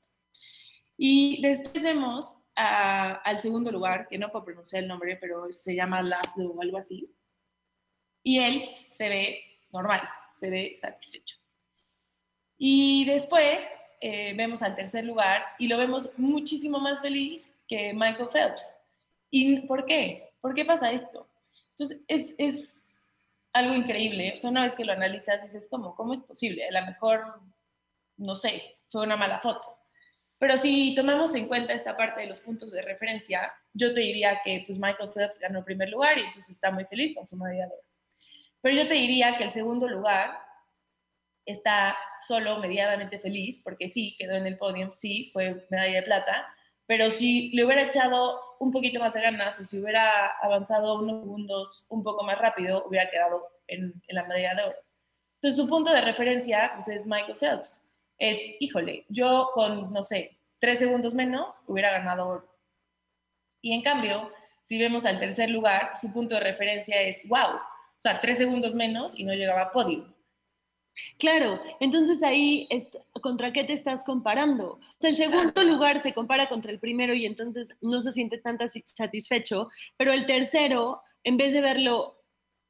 Y 0.97 1.41
después 1.41 1.83
vemos 1.83 2.37
al 2.55 3.39
segundo 3.39 3.71
lugar, 3.71 4.09
que 4.09 4.19
no 4.19 4.33
puedo 4.33 4.45
pronunciar 4.45 4.83
el 4.83 4.89
nombre, 4.89 5.17
pero 5.17 5.53
se 5.53 5.75
llama 5.75 6.03
Laszlo 6.03 6.51
o 6.51 6.61
algo 6.61 6.77
así. 6.77 7.09
Y 8.23 8.41
él 8.41 8.69
se 8.95 9.09
ve 9.09 9.61
normal, 9.73 10.03
se 10.35 10.51
ve 10.51 10.75
satisfecho. 10.77 11.37
Y 12.57 13.05
después 13.05 13.65
eh, 14.01 14.35
vemos 14.35 14.63
al 14.63 14.75
tercer 14.75 15.05
lugar 15.05 15.45
y 15.59 15.69
lo 15.69 15.79
vemos 15.79 16.11
muchísimo 16.17 16.81
más 16.81 17.01
feliz 17.01 17.55
que 17.69 17.93
Michael 17.95 18.29
Phelps. 18.33 18.75
¿Y 19.31 19.61
por 19.61 19.85
qué? 19.85 20.33
¿Por 20.41 20.55
qué 20.55 20.65
pasa 20.65 20.91
esto? 20.91 21.29
Entonces, 21.71 22.01
es, 22.09 22.35
es 22.39 22.78
algo 23.59 23.75
increíble. 23.75 24.33
O 24.35 24.37
sea, 24.37 24.51
una 24.51 24.63
vez 24.63 24.75
que 24.75 24.85
lo 24.85 24.93
analizas, 24.93 25.43
dices, 25.43 25.69
¿cómo? 25.71 25.95
¿Cómo 25.95 26.15
es 26.15 26.21
posible? 26.21 26.67
A 26.67 26.81
lo 26.81 26.87
mejor, 26.87 27.41
no 28.17 28.35
sé, 28.35 28.79
fue 28.91 29.03
una 29.03 29.17
mala 29.17 29.39
foto. 29.41 29.79
Pero 30.39 30.57
si 30.57 30.95
tomamos 30.95 31.35
en 31.35 31.49
cuenta 31.49 31.73
esta 31.73 31.97
parte 31.97 32.21
de 32.21 32.29
los 32.29 32.41
puntos 32.41 32.71
de 32.71 32.83
referencia, 32.83 33.53
yo 33.73 33.93
te 33.93 34.01
diría 34.01 34.41
que 34.45 34.63
pues, 34.67 34.79
Michael 34.79 35.11
Phelps 35.13 35.39
ganó 35.39 35.59
el 35.59 35.65
primer 35.65 35.89
lugar 35.89 36.17
y 36.17 36.23
entonces 36.23 36.51
está 36.51 36.71
muy 36.71 36.85
feliz 36.85 37.15
con 37.15 37.27
su 37.27 37.37
medalla 37.37 37.67
de 37.67 37.73
oro. 37.73 37.83
Pero 38.61 38.77
yo 38.77 38.89
te 38.89 38.95
diría 38.95 39.37
que 39.37 39.45
el 39.45 39.51
segundo 39.51 39.89
lugar 39.89 40.39
está 41.45 41.97
solo 42.27 42.59
medianamente 42.59 43.19
feliz, 43.19 43.61
porque 43.65 43.89
sí, 43.89 44.15
quedó 44.19 44.35
en 44.35 44.47
el 44.47 44.57
podio, 44.57 44.93
sí, 44.93 45.31
fue 45.33 45.67
medalla 45.71 46.01
de 46.01 46.03
plata, 46.03 46.47
pero 46.89 47.11
si 47.11 47.51
le 47.51 47.67
hubiera 47.67 47.83
echado 47.83 48.41
un 48.61 48.71
poquito 48.71 48.99
más 48.99 49.13
de 49.13 49.21
ganas 49.21 49.61
o 49.61 49.65
si 49.65 49.79
hubiera 49.79 50.29
avanzado 50.41 50.99
unos 50.99 51.21
segundos 51.21 51.85
un 51.91 52.03
poco 52.03 52.25
más 52.25 52.39
rápido, 52.39 52.83
hubiera 52.89 53.11
quedado 53.11 53.47
en, 53.67 53.93
la 54.09 54.25
medalla 54.25 54.55
de 54.55 54.63
oro. 54.71 54.79
Entonces, 55.35 55.57
su 55.61 55.69
punto 55.69 55.93
de 55.93 56.01
referencia 56.01 56.73
pues, 56.77 56.89
es 56.89 57.07
Michael 57.07 57.37
Phelps. 57.37 57.83
Es, 58.17 58.41
híjole, 58.59 59.05
yo 59.11 59.51
con, 59.53 59.93
no 59.93 60.03
sé, 60.03 60.39
tres 60.61 60.79
segundos 60.79 61.13
menos 61.13 61.63
hubiera 61.67 61.91
ganado 61.91 62.27
oro. 62.27 62.49
Y 63.61 63.75
en 63.75 63.83
cambio, 63.83 64.33
si 64.65 64.79
vemos 64.79 65.05
al 65.05 65.21
tercer 65.21 65.51
lugar, 65.51 65.93
su 65.95 66.11
punto 66.11 66.37
de 66.37 66.41
referencia 66.41 67.03
es, 67.03 67.21
wow, 67.29 67.57
o 67.57 68.01
sea, 68.01 68.19
tres 68.19 68.39
segundos 68.39 68.75
menos 68.75 69.15
y 69.15 69.25
no 69.25 69.35
llegaba 69.35 69.61
a 69.61 69.73
podio. 69.73 70.07
Claro, 71.19 71.61
entonces 71.81 72.23
ahí, 72.23 72.69
¿contra 73.21 73.53
qué 73.53 73.65
te 73.65 73.73
estás 73.73 74.05
comparando? 74.05 74.79
El 75.01 75.17
segundo 75.17 75.65
lugar 75.65 76.01
se 76.01 76.15
compara 76.15 76.49
contra 76.49 76.71
el 76.71 76.79
primero 76.79 77.15
y 77.15 77.27
entonces 77.27 77.75
no 77.81 78.01
se 78.03 78.13
siente 78.13 78.39
tan 78.39 78.59
satisfecho, 78.85 79.69
pero 79.97 80.13
el 80.13 80.27
tercero, 80.27 81.03
en 81.25 81.37
vez 81.37 81.53
de 81.53 81.61
verlo 81.61 82.23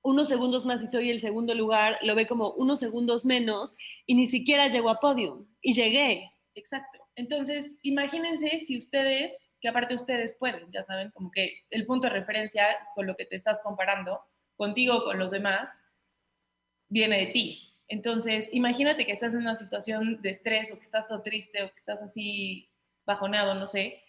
unos 0.03 0.29
segundos 0.29 0.65
más 0.65 0.83
y 0.83 0.87
soy 0.87 1.11
el 1.11 1.21
segundo 1.21 1.55
lugar, 1.55 1.99
lo 2.03 2.15
ve 2.15 2.27
como 2.27 2.51
unos 2.53 2.81
segundos 2.81 3.25
menos 3.25 3.75
y 4.07 4.15
ni 4.15 4.27
siquiera 4.27 4.69
llegó 4.69 4.91
a 4.91 5.01
podio 5.01 5.47
y 5.61 5.75
llegué. 5.75 6.33
Exacto. 6.55 6.99
Entonces, 7.17 7.79
imagínense 7.83 8.61
si 8.61 8.79
ustedes, 8.79 9.37
que 9.61 9.69
aparte 9.69 9.95
ustedes 9.95 10.37
pueden, 10.39 10.71
ya 10.73 10.83
saben, 10.83 11.11
como 11.11 11.31
que 11.31 11.65
el 11.71 11.85
punto 11.85 12.07
de 12.07 12.15
referencia 12.15 12.65
con 12.95 13.07
lo 13.07 13.17
que 13.17 13.27
te 13.27 13.37
estás 13.37 13.61
comparando, 13.63 14.21
contigo 14.57 14.99
o 14.99 15.05
con 15.05 15.19
los 15.19 15.33
demás, 15.33 15.69
viene 16.89 17.19
de 17.19 17.27
ti 17.27 17.68
entonces, 17.89 18.51
imagínate 18.53 19.07
que 19.07 19.13
estás 19.13 19.33
en 19.33 19.41
una 19.41 19.57
situación 19.57 20.21
de 20.21 20.31
estrés 20.31 20.71
o 20.71 20.77
que 20.77 20.83
estás 20.83 21.07
todo 21.07 21.23
triste 21.23 21.63
o 21.63 21.69
que 21.69 21.77
estás 21.77 22.03
así 22.03 22.71
bajoneado, 23.07 23.55
no 23.55 23.67
sé. 23.67 24.05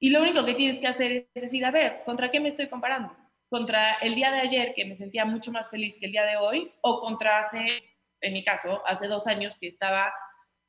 Y 0.00 0.10
lo 0.10 0.20
único 0.20 0.44
que 0.44 0.54
tienes 0.54 0.80
que 0.80 0.88
hacer 0.88 1.28
es 1.32 1.42
decir, 1.42 1.64
a 1.64 1.70
ver, 1.70 2.02
¿contra 2.04 2.30
qué 2.30 2.40
me 2.40 2.48
estoy 2.48 2.68
comparando? 2.68 3.16
¿Contra 3.48 3.94
el 3.94 4.16
día 4.16 4.32
de 4.32 4.40
ayer 4.40 4.74
que 4.74 4.84
me 4.84 4.96
sentía 4.96 5.24
mucho 5.24 5.52
más 5.52 5.70
feliz 5.70 5.98
que 5.98 6.06
el 6.06 6.12
día 6.12 6.24
de 6.24 6.36
hoy? 6.36 6.72
¿O 6.80 6.98
contra 6.98 7.40
hace, 7.40 7.84
en 8.20 8.32
mi 8.32 8.42
caso, 8.42 8.82
hace 8.86 9.06
dos 9.06 9.28
años 9.28 9.56
que 9.56 9.68
estaba 9.68 10.12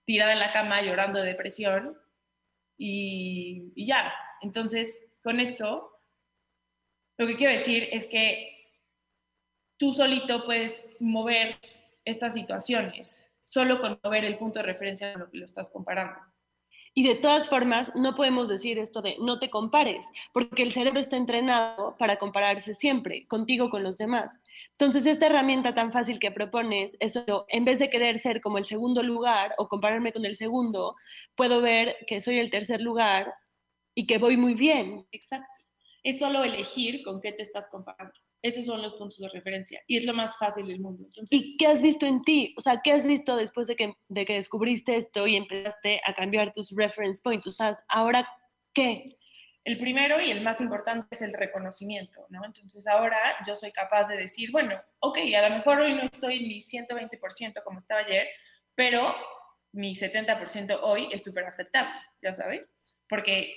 tirada 0.06 0.34
en 0.34 0.40
la 0.40 0.52
cama 0.52 0.82
llorando 0.82 1.22
de 1.22 1.28
depresión? 1.28 1.98
Y, 2.78 3.72
y 3.76 3.88
ya. 3.88 4.14
Entonces, 4.42 5.08
con 5.24 5.40
esto, 5.40 6.00
lo 7.18 7.26
que 7.26 7.36
quiero 7.36 7.54
decir 7.54 7.90
es 7.92 8.06
que 8.06 8.52
tú 9.78 9.92
solito 9.92 10.44
puedes 10.44 10.84
mover 11.00 11.58
estas 12.06 12.34
situaciones, 12.34 13.30
solo 13.44 13.80
con 13.82 14.00
ver 14.10 14.26
el 14.26 14.38
punto 14.38 14.60
de 14.60 14.66
referencia 14.66 15.14
con 15.14 15.22
lo 15.22 15.30
que 15.30 15.38
lo 15.38 15.46
estás 15.46 15.70
comparando. 15.70 16.20
Y 16.94 17.08
de 17.08 17.16
todas 17.16 17.48
formas, 17.48 17.96
no 17.96 18.16
podemos 18.16 18.50
decir 18.50 18.78
esto 18.78 19.02
de 19.02 19.16
no 19.22 19.40
te 19.40 19.50
compares, 19.50 20.10
porque 20.34 20.62
el 20.62 20.74
cerebro 20.74 21.00
está 21.00 21.16
entrenado 21.16 21.96
para 21.98 22.18
compararse 22.18 22.76
siempre, 22.76 23.26
contigo, 23.28 23.70
con 23.70 23.82
los 23.84 23.98
demás. 23.98 24.40
Entonces, 24.72 25.06
esta 25.06 25.28
herramienta 25.28 25.74
tan 25.74 25.94
fácil 25.94 26.20
que 26.20 26.32
propones, 26.32 26.98
eso, 27.00 27.46
en 27.48 27.64
vez 27.64 27.80
de 27.80 27.90
querer 27.90 28.20
ser 28.20 28.42
como 28.42 28.58
el 28.58 28.66
segundo 28.66 29.04
lugar 29.04 29.54
o 29.58 29.70
compararme 29.70 30.12
con 30.12 30.26
el 30.26 30.36
segundo, 30.36 30.96
puedo 31.36 31.62
ver 31.62 31.96
que 32.08 32.20
soy 32.20 32.40
el 32.40 32.50
tercer 32.50 32.82
lugar 32.82 33.34
y 33.96 34.06
que 34.06 34.18
voy 34.18 34.36
muy 34.36 34.54
bien. 34.54 35.08
Exacto. 35.14 35.62
Es 36.04 36.20
solo 36.20 36.44
elegir 36.44 37.04
con 37.04 37.22
qué 37.22 37.32
te 37.32 37.44
estás 37.44 37.70
comparando. 37.70 38.20
Esos 38.42 38.66
son 38.66 38.82
los 38.82 38.96
puntos 38.96 39.20
de 39.20 39.30
referencia 39.30 39.82
y 39.86 39.98
es 39.98 40.06
lo 40.06 40.14
más 40.14 40.38
fácil 40.38 40.66
del 40.66 40.80
mundo. 40.80 41.06
¿Y 41.30 41.58
qué 41.58 41.68
has 41.68 41.82
visto 41.82 42.08
en 42.08 42.24
ti? 42.24 42.56
O 42.58 42.62
sea, 42.62 42.82
¿qué 42.84 42.92
has 42.92 43.06
visto 43.06 43.36
después 43.36 43.68
de 43.68 43.76
que, 43.76 43.94
de 44.10 44.26
que 44.26 44.34
descubriste 44.34 44.96
esto 44.96 45.28
y 45.28 45.36
empezaste 45.36 46.02
a 46.04 46.14
cambiar 46.14 46.52
tus 46.52 46.76
reference 46.76 47.22
points? 47.22 47.46
O 47.46 47.52
sea, 47.52 47.74
ahora, 47.88 48.28
¿qué? 48.74 49.06
El 49.64 49.78
primero 49.78 50.20
y 50.20 50.32
el 50.32 50.42
más 50.42 50.60
importante 50.60 51.08
es 51.12 51.22
el 51.22 51.34
reconocimiento, 51.34 52.26
¿no? 52.30 52.44
Entonces 52.44 52.88
ahora 52.88 53.20
yo 53.46 53.56
soy 53.56 53.72
capaz 53.72 54.08
de 54.08 54.18
decir, 54.18 54.52
bueno, 54.52 54.82
ok, 55.00 55.20
a 55.38 55.48
lo 55.48 55.56
mejor 55.56 55.82
hoy 55.82 55.94
no 55.94 56.02
estoy 56.02 56.40
en 56.40 56.48
mi 56.48 56.62
120% 56.62 57.62
como 57.64 57.78
estaba 57.78 58.02
ayer, 58.02 58.28
pero 58.74 59.14
mi 59.72 59.94
70% 59.94 60.80
hoy 60.82 61.10
es 61.12 61.24
súper 61.24 61.46
aceptable, 61.46 61.94
ya 62.24 62.34
sabes, 62.34 62.74
porque 63.08 63.56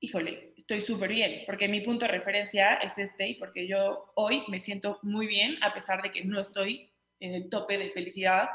híjole, 0.00 0.54
estoy 0.56 0.80
súper 0.80 1.10
bien, 1.10 1.42
porque 1.46 1.68
mi 1.68 1.80
punto 1.82 2.06
de 2.06 2.12
referencia 2.12 2.74
es 2.74 2.96
este 2.98 3.28
y 3.28 3.34
porque 3.34 3.66
yo 3.66 4.12
hoy 4.16 4.42
me 4.48 4.58
siento 4.58 4.98
muy 5.02 5.26
bien 5.26 5.62
a 5.62 5.72
pesar 5.74 6.02
de 6.02 6.10
que 6.10 6.24
no 6.24 6.40
estoy 6.40 6.90
en 7.20 7.34
el 7.34 7.50
tope 7.50 7.76
de 7.76 7.90
felicidad 7.90 8.48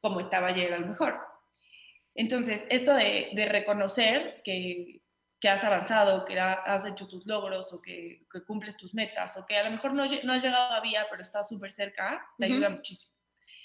como 0.00 0.18
estaba 0.18 0.48
ayer 0.48 0.72
a 0.72 0.78
lo 0.78 0.86
mejor. 0.86 1.20
Entonces, 2.14 2.66
esto 2.70 2.94
de, 2.94 3.30
reconocer 3.50 4.42
que, 4.44 5.02
que, 5.40 5.48
has 5.48 5.62
avanzado, 5.62 6.24
que 6.24 6.38
has 6.38 6.86
hecho 6.86 7.06
tus 7.06 7.26
logros 7.26 7.72
o 7.72 7.80
que, 7.80 8.26
cumples 8.46 8.76
tus 8.76 8.94
metas 8.94 9.36
o 9.36 9.46
que 9.46 9.56
a 9.56 9.64
lo 9.64 9.70
mejor 9.70 9.94
no, 9.94 10.04
no 10.24 10.32
has 10.32 10.42
llegado 10.42 10.68
todavía, 10.68 11.06
pero 11.10 11.22
estás 11.22 11.48
súper 11.48 11.72
cerca, 11.72 12.26
te 12.38 12.46
ayuda 12.46 12.68
muchísimo. 12.68 13.14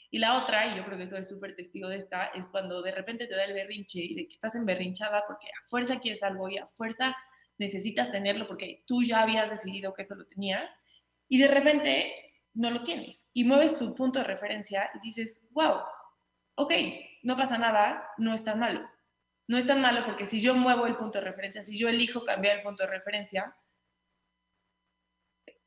Y 0.09 0.19
la 0.19 0.41
otra, 0.41 0.67
y 0.67 0.77
yo 0.77 0.85
creo 0.85 0.97
que 0.97 1.07
tú 1.07 1.15
eres 1.15 1.27
súper 1.27 1.55
testigo 1.55 1.89
de 1.89 1.97
esta, 1.97 2.27
es 2.27 2.47
cuando 2.49 2.81
de 2.81 2.91
repente 2.91 3.27
te 3.27 3.35
da 3.35 3.43
el 3.43 3.53
berrinche 3.53 3.99
y 3.99 4.15
de 4.15 4.27
que 4.27 4.33
estás 4.33 4.55
emberrinchada 4.55 5.23
porque 5.27 5.47
a 5.47 5.67
fuerza 5.67 5.99
quieres 5.99 6.23
algo 6.23 6.47
y 6.49 6.57
a 6.57 6.65
fuerza 6.65 7.15
necesitas 7.57 8.11
tenerlo 8.11 8.47
porque 8.47 8.83
tú 8.85 9.03
ya 9.03 9.21
habías 9.21 9.49
decidido 9.49 9.93
que 9.93 10.03
eso 10.03 10.15
lo 10.15 10.25
tenías 10.25 10.73
y 11.27 11.39
de 11.39 11.47
repente 11.47 12.13
no 12.53 12.71
lo 12.71 12.83
tienes 12.83 13.27
y 13.33 13.43
mueves 13.43 13.77
tu 13.77 13.93
punto 13.95 14.19
de 14.19 14.25
referencia 14.25 14.89
y 14.93 14.99
dices, 15.07 15.45
wow, 15.51 15.81
ok, 16.55 16.73
no 17.23 17.35
pasa 17.35 17.57
nada, 17.57 18.09
no 18.17 18.33
es 18.33 18.43
tan 18.43 18.59
malo. 18.59 18.87
No 19.47 19.57
es 19.57 19.65
tan 19.65 19.81
malo 19.81 20.03
porque 20.05 20.27
si 20.27 20.41
yo 20.41 20.55
muevo 20.55 20.87
el 20.87 20.97
punto 20.97 21.19
de 21.19 21.25
referencia, 21.25 21.63
si 21.63 21.77
yo 21.77 21.87
elijo 21.87 22.23
cambiar 22.25 22.57
el 22.57 22.63
punto 22.63 22.83
de 22.83 22.89
referencia, 22.89 23.55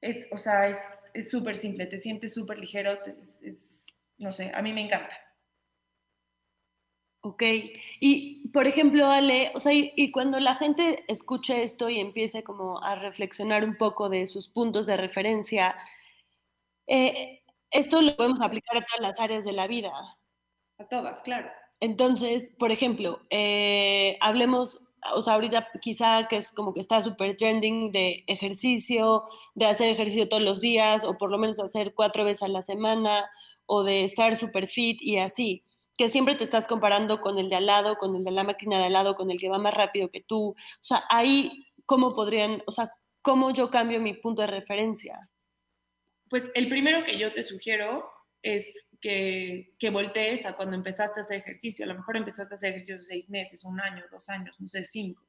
es, 0.00 0.26
o 0.32 0.38
sea, 0.38 0.68
es 0.68 1.30
súper 1.30 1.56
simple, 1.56 1.87
te 1.87 1.99
sientes 1.99 2.35
súper 2.35 2.59
ligero, 2.59 2.99
es 3.42 3.79
no 4.20 4.32
sé, 4.32 4.52
a 4.54 4.62
mí 4.62 4.72
me 4.72 4.82
encanta. 4.82 5.16
Ok, 7.22 7.42
y 8.00 8.48
por 8.48 8.66
ejemplo, 8.66 9.10
Ale, 9.10 9.50
o 9.54 9.60
sea, 9.60 9.72
y, 9.74 10.10
cuando 10.10 10.40
la 10.40 10.54
gente 10.54 11.04
escuche 11.06 11.62
esto 11.64 11.90
y 11.90 12.00
empiece 12.00 12.42
como 12.42 12.82
a 12.82 12.94
reflexionar 12.94 13.62
un 13.62 13.76
poco 13.76 14.08
de 14.08 14.26
sus 14.26 14.48
puntos 14.48 14.86
de 14.86 14.96
referencia, 14.96 15.76
eh, 16.86 17.42
esto 17.70 18.00
lo 18.02 18.16
podemos 18.16 18.40
aplicar 18.40 18.78
a 18.78 18.84
todas 18.86 19.00
las 19.00 19.20
áreas 19.20 19.44
de 19.44 19.52
la 19.52 19.66
vida. 19.66 19.92
A 20.78 20.84
todas, 20.88 21.20
claro. 21.22 21.50
Entonces, 21.80 22.52
por 22.58 22.72
ejemplo, 22.72 23.20
eh, 23.30 24.16
hablemos, 24.20 24.80
o 25.14 25.23
sea, 25.23 25.35
ahorita 25.35 25.69
quizá 25.80 26.28
que 26.28 26.37
es 26.37 26.50
como 26.52 26.75
que 26.75 26.80
está 26.80 27.02
súper 27.02 27.37
trending 27.37 27.92
de 27.92 28.25
ejercicio, 28.26 29.25
de 29.54 29.66
hacer 29.66 29.88
ejercicio 29.88 30.28
todos 30.28 30.42
los 30.42 30.61
días 30.61 31.04
o 31.04 31.16
por 31.16 31.30
lo 31.30 31.38
menos 31.38 31.61
hacer 31.61 31.95
cuatro 31.95 32.25
veces 32.25 32.42
a 32.42 32.49
la 32.49 32.62
semana 32.62 33.30
o 33.66 33.85
de 33.85 34.04
estar 34.04 34.37
super 34.37 34.66
fit 34.66 35.00
y 35.00 35.19
así, 35.19 35.64
que 35.97 36.09
siempre 36.09 36.35
te 36.35 36.45
estás 36.45 36.66
comparando 36.66 37.21
con 37.21 37.38
el 37.38 37.49
de 37.49 37.57
al 37.57 37.66
lado, 37.66 37.97
con 37.97 38.16
el 38.16 38.25
de 38.25 38.30
la 38.30 38.45
máquina 38.45 38.78
de 38.78 38.85
al 38.85 38.92
lado, 38.92 39.14
con 39.14 39.30
el 39.30 39.38
que 39.38 39.49
va 39.49 39.59
más 39.59 39.75
rápido 39.75 40.11
que 40.11 40.21
tú. 40.21 40.50
O 40.50 40.83
sea, 40.83 41.04
ahí, 41.09 41.66
¿cómo 41.87 42.14
podrían, 42.14 42.62
o 42.66 42.73
sea, 42.73 42.90
cómo 43.23 43.52
yo 43.52 43.71
cambio 43.71 44.00
mi 44.00 44.14
punto 44.14 44.42
de 44.42 44.49
referencia? 44.49 45.30
Pues 46.28 46.50
el 46.54 46.69
primero 46.69 47.04
que 47.04 47.19
yo 47.19 47.33
te 47.33 47.42
sugiero 47.42 48.11
es 48.42 48.87
que, 49.00 49.75
que 49.78 49.90
voltees 49.90 50.45
a 50.47 50.54
cuando 50.54 50.76
empezaste 50.76 51.21
a 51.21 51.23
hacer 51.23 51.38
ejercicio. 51.38 51.85
A 51.85 51.88
lo 51.88 51.95
mejor 51.95 52.16
empezaste 52.16 52.54
a 52.54 52.57
hacer 52.57 52.71
ejercicio 52.71 52.99
seis 52.99 53.30
meses, 53.30 53.64
un 53.64 53.80
año, 53.80 54.04
dos 54.11 54.28
años, 54.28 54.61
no 54.61 54.69
sé, 54.69 54.85
cinco. 54.85 55.25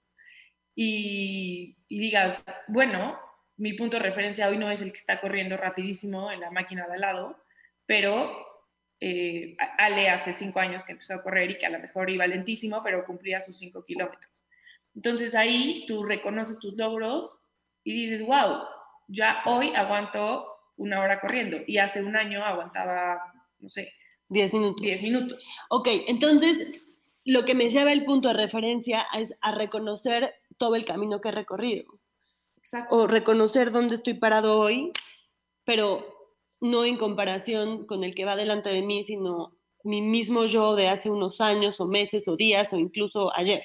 Y, 0.76 1.78
y 1.88 2.00
digas, 2.00 2.44
bueno, 2.68 3.20
mi 3.58 3.74
punto 3.74 3.98
de 3.98 4.04
referencia 4.04 4.48
hoy 4.48 4.58
no 4.58 4.72
es 4.72 4.82
el 4.82 4.92
que 4.92 4.98
está 4.98 5.20
corriendo 5.20 5.58
rapidísimo 5.58 6.32
en 6.32 6.40
la 6.40 6.52
máquina 6.52 6.88
de 6.88 6.94
al 6.94 7.02
lado, 7.02 7.44
pero 7.86 8.48
eh, 9.00 9.58
Ale 9.78 10.10
hace 10.10 10.34
cinco 10.34 10.60
años 10.60 10.84
que 10.84 10.94
empezó 10.94 11.16
a 11.16 11.22
correr 11.22 11.52
y 11.52 11.58
que 11.58 11.66
a 11.66 11.72
lo 11.72 11.80
mejor 11.80 12.10
iba 12.10 12.26
lentísimo, 12.28 12.82
pero 12.84 13.04
cumplía 13.04 13.42
sus 13.42 13.58
cinco 13.58 13.84
kilómetros. 13.84 14.46
Entonces 14.96 15.34
ahí 15.36 15.86
tú 15.88 16.04
reconoces 16.04 16.60
tus 16.60 16.76
logros 16.76 17.40
y 17.84 17.94
dices, 17.94 18.26
wow, 18.26 18.64
ya 19.08 19.42
hoy 19.46 19.74
aguanto 19.76 20.48
una 20.78 21.02
hora 21.02 21.20
corriendo 21.20 21.58
y 21.66 21.78
hace 21.80 22.04
un 22.04 22.16
año 22.16 22.46
aguantaba, 22.46 23.41
no 23.62 23.70
sé, 23.70 23.94
diez 24.28 24.54
minutos. 24.54 24.82
Diez 24.82 25.02
minutos. 25.04 25.48
Ok, 25.70 25.88
entonces 26.08 26.82
lo 27.24 27.46
que 27.46 27.56
me 27.56 27.70
lleva 27.70 27.92
el 27.92 28.04
punto 28.04 28.30
de 28.30 28.34
referencia 28.34 29.06
es 29.14 29.36
a 29.42 29.54
reconocer 29.54 30.34
todo 30.58 30.76
el 30.76 30.86
camino 30.86 31.22
que 31.22 31.30
he 31.30 31.34
recorrido. 31.34 31.86
Exacto. 32.58 32.96
O 32.96 33.08
reconocer 33.08 33.72
dónde 33.72 33.96
estoy 33.96 34.16
parado 34.16 34.60
hoy, 34.60 34.92
pero 35.66 36.06
no 36.60 36.86
en 36.86 36.98
comparación 36.98 37.86
con 37.86 38.04
el 38.04 38.14
que 38.16 38.26
va 38.26 38.36
delante 38.36 38.70
de 38.70 38.82
mí, 38.82 39.04
sino 39.04 39.58
mi 39.84 40.02
mismo 40.02 40.46
yo 40.46 40.76
de 40.76 40.88
hace 40.88 41.10
unos 41.10 41.42
años 41.42 41.80
o 41.80 41.88
meses 41.88 42.28
o 42.28 42.36
días 42.36 42.72
o 42.74 42.78
incluso 42.78 43.36
ayer. 43.36 43.64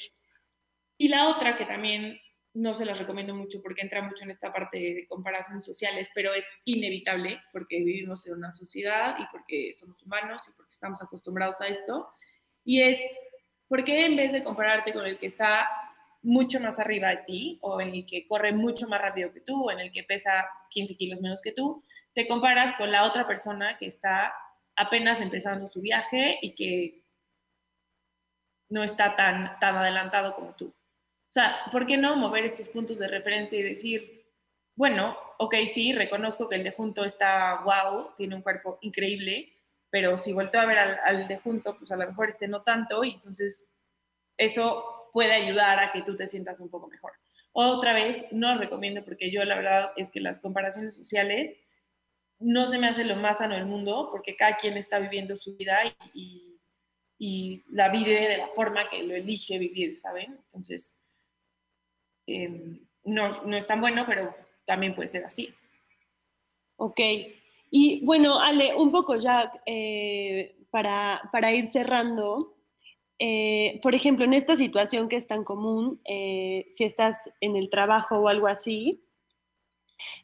Y 0.98 1.08
la 1.08 1.28
otra 1.28 1.56
que 1.56 1.66
también 1.66 2.18
no 2.56 2.74
se 2.74 2.86
las 2.86 2.98
recomiendo 2.98 3.34
mucho 3.34 3.60
porque 3.60 3.82
entra 3.82 4.00
mucho 4.00 4.24
en 4.24 4.30
esta 4.30 4.50
parte 4.50 4.78
de 4.78 5.06
comparaciones 5.06 5.62
sociales, 5.62 6.10
pero 6.14 6.32
es 6.32 6.48
inevitable 6.64 7.38
porque 7.52 7.78
vivimos 7.78 8.26
en 8.26 8.34
una 8.34 8.50
sociedad 8.50 9.16
y 9.18 9.26
porque 9.30 9.74
somos 9.74 10.02
humanos 10.02 10.48
y 10.48 10.56
porque 10.56 10.72
estamos 10.72 11.02
acostumbrados 11.02 11.60
a 11.60 11.66
esto. 11.66 12.08
Y 12.64 12.80
es, 12.80 12.98
¿por 13.68 13.84
qué 13.84 14.06
en 14.06 14.16
vez 14.16 14.32
de 14.32 14.42
compararte 14.42 14.94
con 14.94 15.04
el 15.04 15.18
que 15.18 15.26
está 15.26 15.68
mucho 16.22 16.58
más 16.58 16.78
arriba 16.78 17.10
de 17.10 17.18
ti 17.18 17.58
o 17.60 17.78
en 17.78 17.90
el 17.90 18.06
que 18.06 18.26
corre 18.26 18.52
mucho 18.52 18.88
más 18.88 19.02
rápido 19.02 19.32
que 19.34 19.42
tú 19.42 19.66
o 19.66 19.70
en 19.70 19.80
el 19.80 19.92
que 19.92 20.02
pesa 20.02 20.48
15 20.70 20.96
kilos 20.96 21.20
menos 21.20 21.42
que 21.42 21.52
tú, 21.52 21.84
te 22.14 22.26
comparas 22.26 22.74
con 22.76 22.90
la 22.90 23.04
otra 23.04 23.26
persona 23.26 23.76
que 23.76 23.86
está 23.86 24.34
apenas 24.76 25.20
empezando 25.20 25.68
su 25.68 25.82
viaje 25.82 26.38
y 26.40 26.54
que 26.54 27.04
no 28.70 28.82
está 28.82 29.14
tan, 29.14 29.58
tan 29.60 29.76
adelantado 29.76 30.34
como 30.34 30.54
tú. 30.54 30.74
Sea, 31.36 31.54
¿por 31.70 31.84
qué 31.84 31.98
no 31.98 32.16
mover 32.16 32.46
estos 32.46 32.66
puntos 32.70 32.98
de 32.98 33.08
referencia 33.08 33.58
y 33.58 33.62
decir, 33.62 34.24
bueno, 34.74 35.14
ok, 35.38 35.54
sí, 35.66 35.92
reconozco 35.92 36.48
que 36.48 36.56
el 36.56 36.64
de 36.64 36.70
junto 36.70 37.04
está 37.04 37.60
wow, 37.62 38.14
tiene 38.16 38.36
un 38.36 38.40
cuerpo 38.40 38.78
increíble, 38.80 39.52
pero 39.90 40.16
si 40.16 40.32
vuelto 40.32 40.58
a 40.58 40.64
ver 40.64 40.78
al, 40.78 41.28
de 41.28 41.36
junto, 41.36 41.76
pues 41.76 41.90
a 41.92 41.96
lo 41.98 42.06
mejor 42.06 42.30
este 42.30 42.48
no 42.48 42.62
tanto, 42.62 43.04
y 43.04 43.10
entonces 43.10 43.66
eso 44.38 45.10
puede 45.12 45.34
ayudar 45.34 45.78
a 45.78 45.92
que 45.92 46.00
tú 46.00 46.16
te 46.16 46.26
sientas 46.26 46.58
un 46.58 46.70
poco 46.70 46.88
mejor. 46.88 47.12
Otra 47.52 47.92
vez, 47.92 48.24
no 48.32 48.56
recomiendo 48.56 49.04
porque 49.04 49.30
yo 49.30 49.44
la 49.44 49.56
verdad 49.56 49.90
es 49.96 50.08
que 50.08 50.20
las 50.20 50.40
comparaciones 50.40 50.96
sociales 50.96 51.52
no 52.38 52.66
se 52.66 52.78
me 52.78 52.88
hace 52.88 53.04
lo 53.04 53.16
más 53.16 53.36
sano 53.36 53.56
del 53.56 53.66
mundo 53.66 54.08
porque 54.10 54.36
cada 54.36 54.56
quien 54.56 54.78
está 54.78 55.00
viviendo 55.00 55.36
su 55.36 55.54
vida 55.54 55.80
y, 56.14 56.58
la 57.68 57.90
vive 57.90 58.26
de 58.26 58.38
la 58.38 58.48
forma 58.54 58.88
que 58.88 59.02
lo 59.02 59.14
elige 59.14 59.58
vivir, 59.58 59.98
¿saben? 59.98 60.38
Entonces, 60.46 60.96
em, 62.26 62.80
no, 63.04 63.42
no 63.44 63.56
es 63.56 63.66
tan 63.66 63.80
bueno, 63.80 64.04
pero 64.06 64.34
también 64.64 64.94
puede 64.94 65.08
ser 65.08 65.24
así. 65.24 65.54
Ok. 66.76 67.00
Y 67.70 68.04
bueno, 68.04 68.38
Ale, 68.38 68.74
un 68.74 68.90
poco 68.90 69.16
ya 69.16 69.52
eh, 69.66 70.56
para, 70.70 71.28
para, 71.32 71.52
ir 71.52 71.70
cerrando, 71.70 72.54
eh, 73.18 73.80
por 73.82 73.94
ejemplo, 73.94 74.24
en 74.24 74.34
esta 74.34 74.56
situación 74.56 75.08
que 75.08 75.16
es 75.16 75.26
tan 75.26 75.44
común, 75.44 76.00
eh, 76.04 76.66
si 76.70 76.84
estás 76.84 77.30
en 77.40 77.56
el 77.56 77.70
trabajo 77.70 78.16
o 78.16 78.28
algo 78.28 78.46
así, 78.46 79.02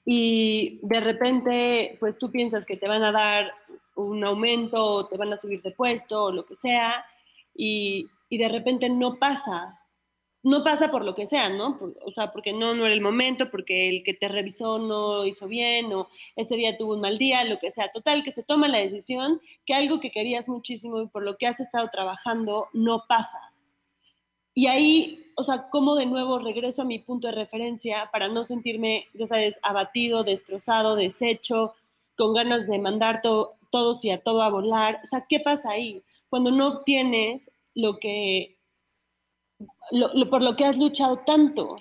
y 0.05 0.81
de 0.83 1.01
repente, 1.01 1.97
pues 1.99 2.19
tú 2.19 2.31
piensas 2.31 2.67
que 2.67 2.77
te 2.77 2.89
van 2.89 3.03
a 3.05 3.13
dar 3.13 3.53
un 3.95 4.25
aumento 4.25 5.07
te 5.07 5.19
van 5.19 5.33
a 5.33 5.37
subir 5.37 5.61
de 5.61 5.71
puesto 5.71 6.25
o 6.25 6.33
lo 6.33 6.45
que 6.45 6.55
sea, 6.55 7.05
y, 7.55 8.09
y 8.29 8.39
de 8.39 8.49
repente 8.49 8.89
no 8.89 9.19
pasa, 9.19 9.82
no 10.43 10.65
pasa 10.65 10.91
por 10.91 11.05
lo 11.05 11.15
que 11.15 11.27
sea, 11.27 11.51
¿no? 11.51 11.79
o 12.05 12.11
sea, 12.11 12.33
porque 12.33 12.53
no, 12.53 12.75
no 12.75 12.85
era 12.85 12.95
el 12.95 13.01
momento, 13.01 13.51
porque 13.51 13.89
el 13.89 14.03
que 14.03 14.15
te 14.15 14.29
revisó 14.29 14.79
no 14.79 15.17
lo 15.17 15.27
hizo 15.27 15.47
bien, 15.47 15.93
o 15.93 16.09
ese 16.35 16.57
día 16.57 16.77
tuvo 16.77 16.95
un 16.95 17.01
mal 17.01 17.17
día, 17.17 17.45
lo 17.45 17.59
que 17.59 17.71
sea. 17.71 17.91
Total, 17.93 18.25
que 18.25 18.33
se 18.33 18.43
toma 18.43 18.69
la 18.69 18.79
decisión 18.79 19.41
que 19.65 19.75
algo 19.75 20.01
que 20.01 20.11
querías 20.11 20.49
muchísimo 20.49 21.01
y 21.01 21.07
por 21.07 21.23
lo 21.23 21.37
que 21.37 21.47
has 21.47 21.61
estado 21.61 21.89
trabajando 21.89 22.69
no 22.73 23.05
pasa. 23.09 23.53
Y 24.55 24.67
ahí, 24.67 25.33
o 25.37 25.45
sea, 25.45 25.69
como 25.71 25.95
de 25.95 26.07
nuevo 26.07 26.39
regreso 26.39 26.83
a 26.83 26.87
mi 26.87 26.99
punto 26.99 27.29
de 27.29 27.35
referencia 27.35 28.11
para 28.13 28.29
no 28.29 28.45
sentirme, 28.45 29.07
ya 29.15 29.27
sabes, 29.27 29.59
abatido, 29.63 30.25
destrozado, 30.25 30.97
deshecho, 30.97 31.75
con 32.17 32.35
ganas 32.35 32.67
de 32.67 32.79
mandar 32.79 33.23
todos 33.23 34.05
y 34.05 34.11
a 34.11 34.23
todo 34.23 34.43
a 34.43 34.51
volar. 34.51 35.01
O 35.05 35.07
sea, 35.07 35.25
¿qué 35.29 35.41
pasa 35.41 35.71
ahí? 35.71 36.03
Cuando 36.29 36.51
no 36.51 36.67
obtienes 36.69 37.51
lo 37.75 37.99
que 37.99 38.59
por 40.31 40.43
lo 40.43 40.57
que 40.57 40.65
has 40.65 40.77
luchado 40.77 41.19
tanto? 41.19 41.77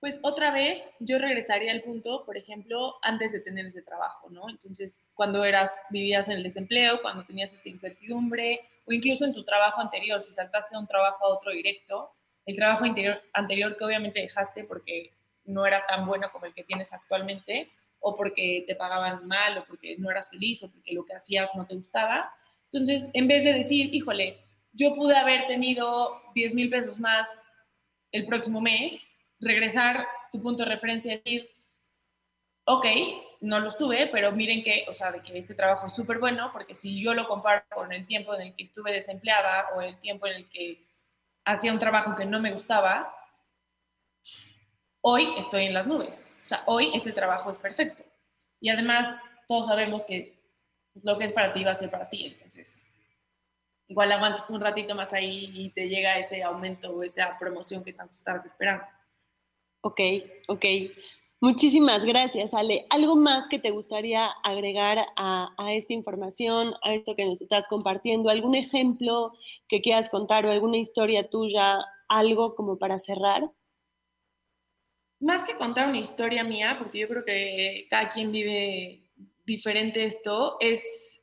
Pues 0.00 0.18
otra 0.22 0.50
vez 0.50 0.80
yo 0.98 1.18
regresaría 1.18 1.72
al 1.72 1.82
punto, 1.82 2.24
por 2.24 2.38
ejemplo, 2.38 2.94
antes 3.02 3.32
de 3.32 3.40
tener 3.40 3.66
ese 3.66 3.82
trabajo, 3.82 4.30
¿no? 4.30 4.48
Entonces, 4.48 5.02
cuando 5.12 5.44
eras, 5.44 5.72
vivías 5.90 6.28
en 6.28 6.38
el 6.38 6.42
desempleo, 6.42 7.02
cuando 7.02 7.24
tenías 7.24 7.52
esta 7.52 7.68
incertidumbre, 7.68 8.60
o 8.86 8.92
incluso 8.92 9.26
en 9.26 9.34
tu 9.34 9.44
trabajo 9.44 9.80
anterior, 9.80 10.22
si 10.22 10.32
saltaste 10.32 10.74
de 10.74 10.80
un 10.80 10.86
trabajo 10.86 11.26
a 11.26 11.28
otro 11.28 11.50
directo, 11.50 12.12
el 12.46 12.56
trabajo 12.56 12.84
anterior, 12.84 13.20
anterior 13.34 13.76
que 13.76 13.84
obviamente 13.84 14.20
dejaste 14.20 14.64
porque 14.64 15.12
no 15.44 15.66
era 15.66 15.84
tan 15.86 16.06
bueno 16.06 16.30
como 16.32 16.46
el 16.46 16.54
que 16.54 16.64
tienes 16.64 16.92
actualmente, 16.92 17.70
o 18.00 18.16
porque 18.16 18.64
te 18.66 18.74
pagaban 18.76 19.26
mal, 19.26 19.58
o 19.58 19.64
porque 19.66 19.96
no 19.98 20.10
eras 20.10 20.30
feliz, 20.30 20.62
o 20.62 20.70
porque 20.70 20.92
lo 20.92 21.04
que 21.04 21.12
hacías 21.12 21.54
no 21.54 21.66
te 21.66 21.74
gustaba. 21.74 22.32
Entonces, 22.72 23.10
en 23.12 23.28
vez 23.28 23.44
de 23.44 23.52
decir, 23.52 23.94
híjole, 23.94 24.42
yo 24.72 24.94
pude 24.94 25.16
haber 25.16 25.46
tenido 25.46 26.22
10 26.34 26.54
mil 26.54 26.70
pesos 26.70 26.98
más 26.98 27.26
el 28.12 28.26
próximo 28.26 28.60
mes, 28.60 29.06
regresar 29.40 30.06
tu 30.32 30.40
punto 30.42 30.64
de 30.64 30.70
referencia 30.70 31.14
y 31.14 31.16
decir, 31.18 31.50
ok, 32.64 32.86
no 33.40 33.58
los 33.60 33.76
tuve, 33.76 34.06
pero 34.08 34.32
miren 34.32 34.62
que, 34.62 34.84
o 34.88 34.92
sea, 34.92 35.10
de 35.12 35.22
que 35.22 35.36
este 35.38 35.54
trabajo 35.54 35.86
es 35.86 35.94
súper 35.94 36.18
bueno, 36.18 36.50
porque 36.52 36.74
si 36.74 37.02
yo 37.02 37.14
lo 37.14 37.26
comparo 37.26 37.62
con 37.72 37.92
el 37.92 38.06
tiempo 38.06 38.34
en 38.34 38.42
el 38.42 38.54
que 38.54 38.64
estuve 38.64 38.92
desempleada 38.92 39.70
o 39.74 39.80
el 39.80 39.98
tiempo 39.98 40.26
en 40.26 40.34
el 40.34 40.48
que 40.48 40.84
hacía 41.44 41.72
un 41.72 41.78
trabajo 41.78 42.14
que 42.14 42.26
no 42.26 42.38
me 42.38 42.52
gustaba, 42.52 43.14
hoy 45.00 45.34
estoy 45.38 45.64
en 45.64 45.74
las 45.74 45.86
nubes. 45.86 46.34
O 46.42 46.46
sea, 46.46 46.62
hoy 46.66 46.90
este 46.94 47.12
trabajo 47.12 47.50
es 47.50 47.58
perfecto. 47.58 48.04
Y 48.60 48.68
además, 48.68 49.18
todos 49.48 49.66
sabemos 49.66 50.04
que 50.04 50.38
lo 51.02 51.18
que 51.18 51.24
es 51.24 51.32
para 51.32 51.52
ti 51.52 51.64
va 51.64 51.72
a 51.72 51.76
ser 51.76 51.90
para 51.90 52.08
ti. 52.08 52.26
Entonces, 52.26 52.84
igual 53.90 54.12
aguantas 54.12 54.48
un 54.50 54.60
ratito 54.60 54.94
más 54.94 55.12
ahí 55.12 55.50
y 55.52 55.70
te 55.70 55.88
llega 55.88 56.16
ese 56.16 56.42
aumento 56.44 56.92
o 56.92 57.02
esa 57.02 57.36
promoción 57.38 57.82
que 57.82 57.92
tanto 57.92 58.14
estabas 58.14 58.44
esperando. 58.46 58.84
Ok, 59.82 60.00
ok. 60.46 60.64
Muchísimas 61.40 62.04
gracias, 62.04 62.54
Ale. 62.54 62.86
¿Algo 62.90 63.16
más 63.16 63.48
que 63.48 63.58
te 63.58 63.70
gustaría 63.70 64.26
agregar 64.44 64.98
a, 65.16 65.54
a, 65.58 65.72
esta 65.74 65.92
información, 65.92 66.74
a 66.82 66.94
esto 66.94 67.16
que 67.16 67.24
nos 67.24 67.42
estás 67.42 67.66
compartiendo? 67.66 68.30
¿Algún 68.30 68.54
ejemplo 68.54 69.32
que 69.66 69.80
quieras 69.80 70.08
contar 70.08 70.46
o 70.46 70.52
alguna 70.52 70.76
historia 70.76 71.28
tuya, 71.28 71.84
algo 72.08 72.54
como 72.54 72.78
para 72.78 72.98
cerrar? 72.98 73.42
Más 75.18 75.44
que 75.44 75.56
contar 75.56 75.88
una 75.88 75.98
historia 75.98 76.44
mía, 76.44 76.76
porque 76.78 77.00
yo 77.00 77.08
creo 77.08 77.24
que 77.24 77.86
cada 77.90 78.10
quien 78.10 78.30
vive 78.30 79.10
diferente 79.44 80.04
esto, 80.04 80.58
es 80.60 81.19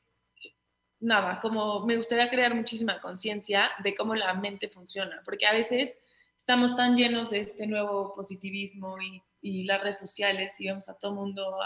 nada, 1.00 1.38
como 1.40 1.84
me 1.86 1.96
gustaría 1.96 2.30
crear 2.30 2.54
muchísima 2.54 3.00
conciencia 3.00 3.70
de 3.82 3.94
cómo 3.94 4.14
la 4.14 4.34
mente 4.34 4.68
funciona, 4.68 5.22
porque 5.24 5.46
a 5.46 5.52
veces 5.52 5.96
estamos 6.36 6.74
tan 6.76 6.96
llenos 6.96 7.30
de 7.30 7.40
este 7.40 7.66
nuevo 7.66 8.12
positivismo 8.12 8.96
y, 9.00 9.22
las 9.64 9.80
redes 9.82 9.98
sociales 9.98 10.60
y 10.60 10.66
vemos 10.66 10.88
a 10.88 10.98
todo 10.98 11.14
mundo 11.14 11.58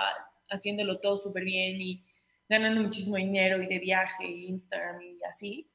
haciéndolo 0.51 1.01
todo 1.01 1.17
súper 1.17 1.45
bien 1.45 1.81
y 1.81 2.05
ganando 2.49 2.83
muchísimo 2.83 3.17
dinero 3.17 3.63
y 3.63 3.67
de 3.67 3.79
viaje 3.79 4.27
y 4.27 4.47
Instagram 4.47 5.01
y 5.01 5.19
así. 5.25 5.71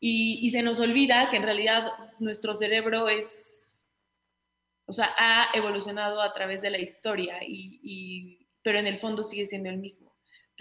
Y, 0.00 0.50
se 0.50 0.62
nos 0.62 0.80
olvida 0.80 1.30
que 1.30 1.36
en 1.36 1.44
realidad 1.44 1.92
nuestro 2.18 2.54
cerebro 2.56 3.08
es, 3.08 3.68
o 4.86 4.92
sea, 4.92 5.14
ha 5.16 5.46
evolucionado 5.54 6.20
a 6.20 6.32
través 6.32 6.60
de 6.60 6.70
la 6.70 6.78
historia, 6.78 7.38
y, 7.46 8.48
pero 8.62 8.80
en 8.80 8.88
el 8.88 8.98
fondo 8.98 9.22
sigue 9.22 9.46
siendo 9.46 9.70
el 9.70 9.78
mismo. 9.78 10.11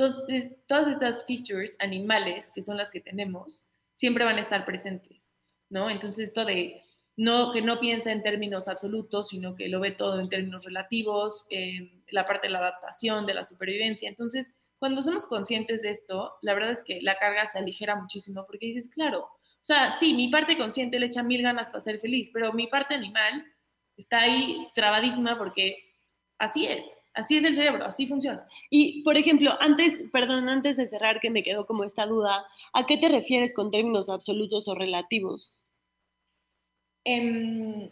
Entonces, 0.06 0.56
todas 0.68 0.88
estas 0.88 1.26
features 1.26 1.76
animales, 1.80 2.52
que 2.56 2.62
son 2.62 2.78
las 2.78 2.90
que 2.90 3.02
tenemos, 3.02 3.70
siempre 3.94 4.26
van 4.26 4.38
a 4.38 4.42
estar 4.42 4.66
presentes, 4.66 5.32
¿no? 5.70 5.90
Entonces, 5.90 6.30
esto 6.30 6.44
de 6.44 6.82
no, 7.18 7.52
que 7.52 7.62
no 7.62 7.80
piensa 7.80 8.12
en 8.12 8.24
términos 8.24 8.68
absolutos, 8.68 9.30
sino 9.30 9.56
que 9.56 9.70
lo 9.70 9.80
ve 9.80 9.92
todo 9.92 10.20
en 10.20 10.30
términos 10.30 10.66
relativos, 10.66 11.46
la 12.08 12.26
parte 12.26 12.48
de 12.48 12.54
la 12.54 12.60
adaptación, 12.60 13.28
de 13.28 13.36
la 13.36 13.46
supervivencia. 13.46 14.10
Entonces, 14.10 14.56
cuando 14.80 15.04
somos 15.04 15.28
conscientes 15.28 15.84
de 15.84 15.92
esto, 15.92 16.34
la 16.42 16.56
verdad 16.56 16.72
es 16.72 16.82
que 16.82 17.00
la 17.02 17.16
carga 17.16 17.46
se 17.46 17.60
aligera 17.60 17.96
muchísimo 17.96 18.46
porque 18.48 18.66
dices, 18.66 18.90
claro, 18.90 19.20
o 19.22 19.64
sea, 19.64 19.92
sí, 19.92 20.16
mi 20.16 20.30
parte 20.30 20.58
consciente 20.58 20.98
le 20.98 21.06
echa 21.06 21.22
mil 21.22 21.44
ganas 21.44 21.68
para 21.68 21.82
ser 21.82 22.00
feliz, 22.00 22.32
pero 22.34 22.54
mi 22.54 22.66
parte 22.66 22.96
animal 22.96 23.46
está 23.96 24.22
ahí 24.22 24.68
trabadísima 24.74 25.38
porque 25.38 25.78
así 26.40 26.66
es, 26.66 26.90
Así 27.14 27.38
es 27.38 27.44
el 27.44 27.56
cerebro, 27.56 27.86
así 27.86 28.08
funciona. 28.08 28.46
Y, 28.70 29.04
por 29.04 29.18
ejemplo, 29.18 29.52
antes, 29.60 30.00
perdón, 30.14 30.48
antes 30.48 30.78
de 30.78 30.88
cerrar, 30.88 31.20
que 31.20 31.30
me 31.30 31.44
quedó 31.44 31.66
como 31.66 31.84
esta 31.84 32.06
duda, 32.06 32.46
¿a 32.74 32.86
qué 32.86 32.98
te 32.98 33.10
refieres 33.10 33.54
con 33.54 33.70
términos 33.70 34.10
absolutos 34.10 34.68
o 34.68 34.76
relativos? 34.76 35.58
Em, 37.04 37.90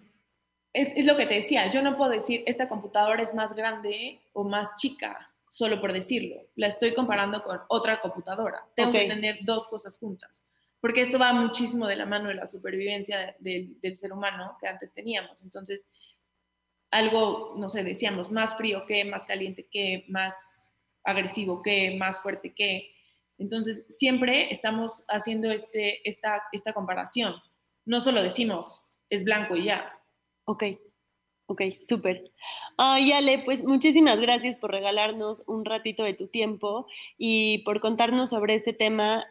es, 0.74 1.06
lo 1.06 1.18
que 1.18 1.26
te 1.26 1.36
decía, 1.36 1.70
yo 1.70 1.82
no 1.82 1.98
puedo 1.98 2.12
decir 2.12 2.44
esta 2.46 2.70
computadora 2.70 3.22
es 3.22 3.34
más 3.34 3.54
grande 3.56 4.22
o 4.34 4.44
más 4.44 4.76
chica, 4.76 5.34
solo 5.50 5.82
por 5.82 5.92
decirlo. 5.92 6.38
La 6.56 6.68
estoy 6.68 6.94
comparando 6.94 7.44
con 7.44 7.60
otra 7.68 8.00
computadora. 8.00 8.66
Tengo 8.76 8.92
que 8.94 9.06
tener 9.06 9.40
dos 9.42 9.68
cosas 9.68 9.98
juntas, 9.98 10.46
porque 10.80 11.02
esto 11.02 11.20
va 11.20 11.34
muchísimo 11.34 11.88
de 11.88 11.98
la 11.98 12.06
mano 12.06 12.30
de 12.30 12.36
la 12.36 12.48
supervivencia 12.48 13.36
del 13.40 13.96
ser 13.98 14.14
humano 14.14 14.56
que 14.62 14.68
antes 14.68 14.94
teníamos. 14.94 15.42
Entonces, 15.42 15.88
algo, 16.92 17.54
no 17.58 17.70
sé, 17.70 17.84
decíamos, 17.84 18.32
más 18.32 18.58
frío 18.58 18.86
que, 18.86 19.06
más 19.06 19.26
caliente 19.26 19.68
que, 19.70 20.06
más 20.08 20.74
agresivo 21.04 21.62
que, 21.62 21.96
más 21.98 22.22
fuerte 22.22 22.54
que. 22.54 22.92
Entonces, 23.38 23.86
siempre 23.90 24.52
estamos 24.52 25.06
haciendo 25.08 25.52
este, 25.52 26.08
esta, 26.08 26.44
esta 26.52 26.74
comparación. 26.74 27.36
No 27.86 28.02
solo 28.02 28.22
decimos, 28.22 28.84
es 29.10 29.24
blanco 29.24 29.56
y 29.56 29.66
ya. 29.66 30.00
Ok, 30.46 30.64
ok, 31.46 31.62
súper. 31.80 32.24
Ay, 32.78 33.12
Ale, 33.12 33.40
pues 33.40 33.64
muchísimas 33.64 34.20
gracias 34.20 34.58
por 34.58 34.72
regalarnos 34.72 35.44
un 35.48 35.66
ratito 35.66 36.04
de 36.04 36.14
tu 36.14 36.28
tiempo 36.28 36.88
y 37.18 37.60
por 37.60 37.80
contarnos 37.80 38.32
sobre 38.32 38.56
este 38.56 38.74
tema 38.74 39.26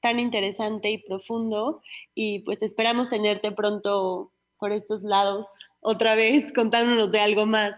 tan 0.00 0.18
interesante 0.18 0.90
y 0.90 0.98
profundo. 0.98 1.82
Y 2.14 2.40
pues 2.40 2.62
esperamos 2.62 3.10
tenerte 3.10 3.52
pronto 3.52 4.32
por 4.60 4.70
estos 4.72 5.02
lados 5.02 5.48
otra 5.80 6.14
vez 6.14 6.52
contándonos 6.54 7.10
de 7.10 7.20
algo 7.20 7.46
más. 7.46 7.74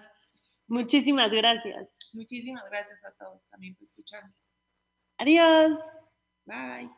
Muchísimas 0.66 1.30
gracias. 1.30 1.88
Muchísimas 2.12 2.64
gracias 2.68 3.02
a 3.04 3.12
todos 3.12 3.46
también 3.46 3.74
por 3.74 3.84
escucharme. 3.84 4.32
Adiós. 5.18 5.78
Bye. 6.44 6.90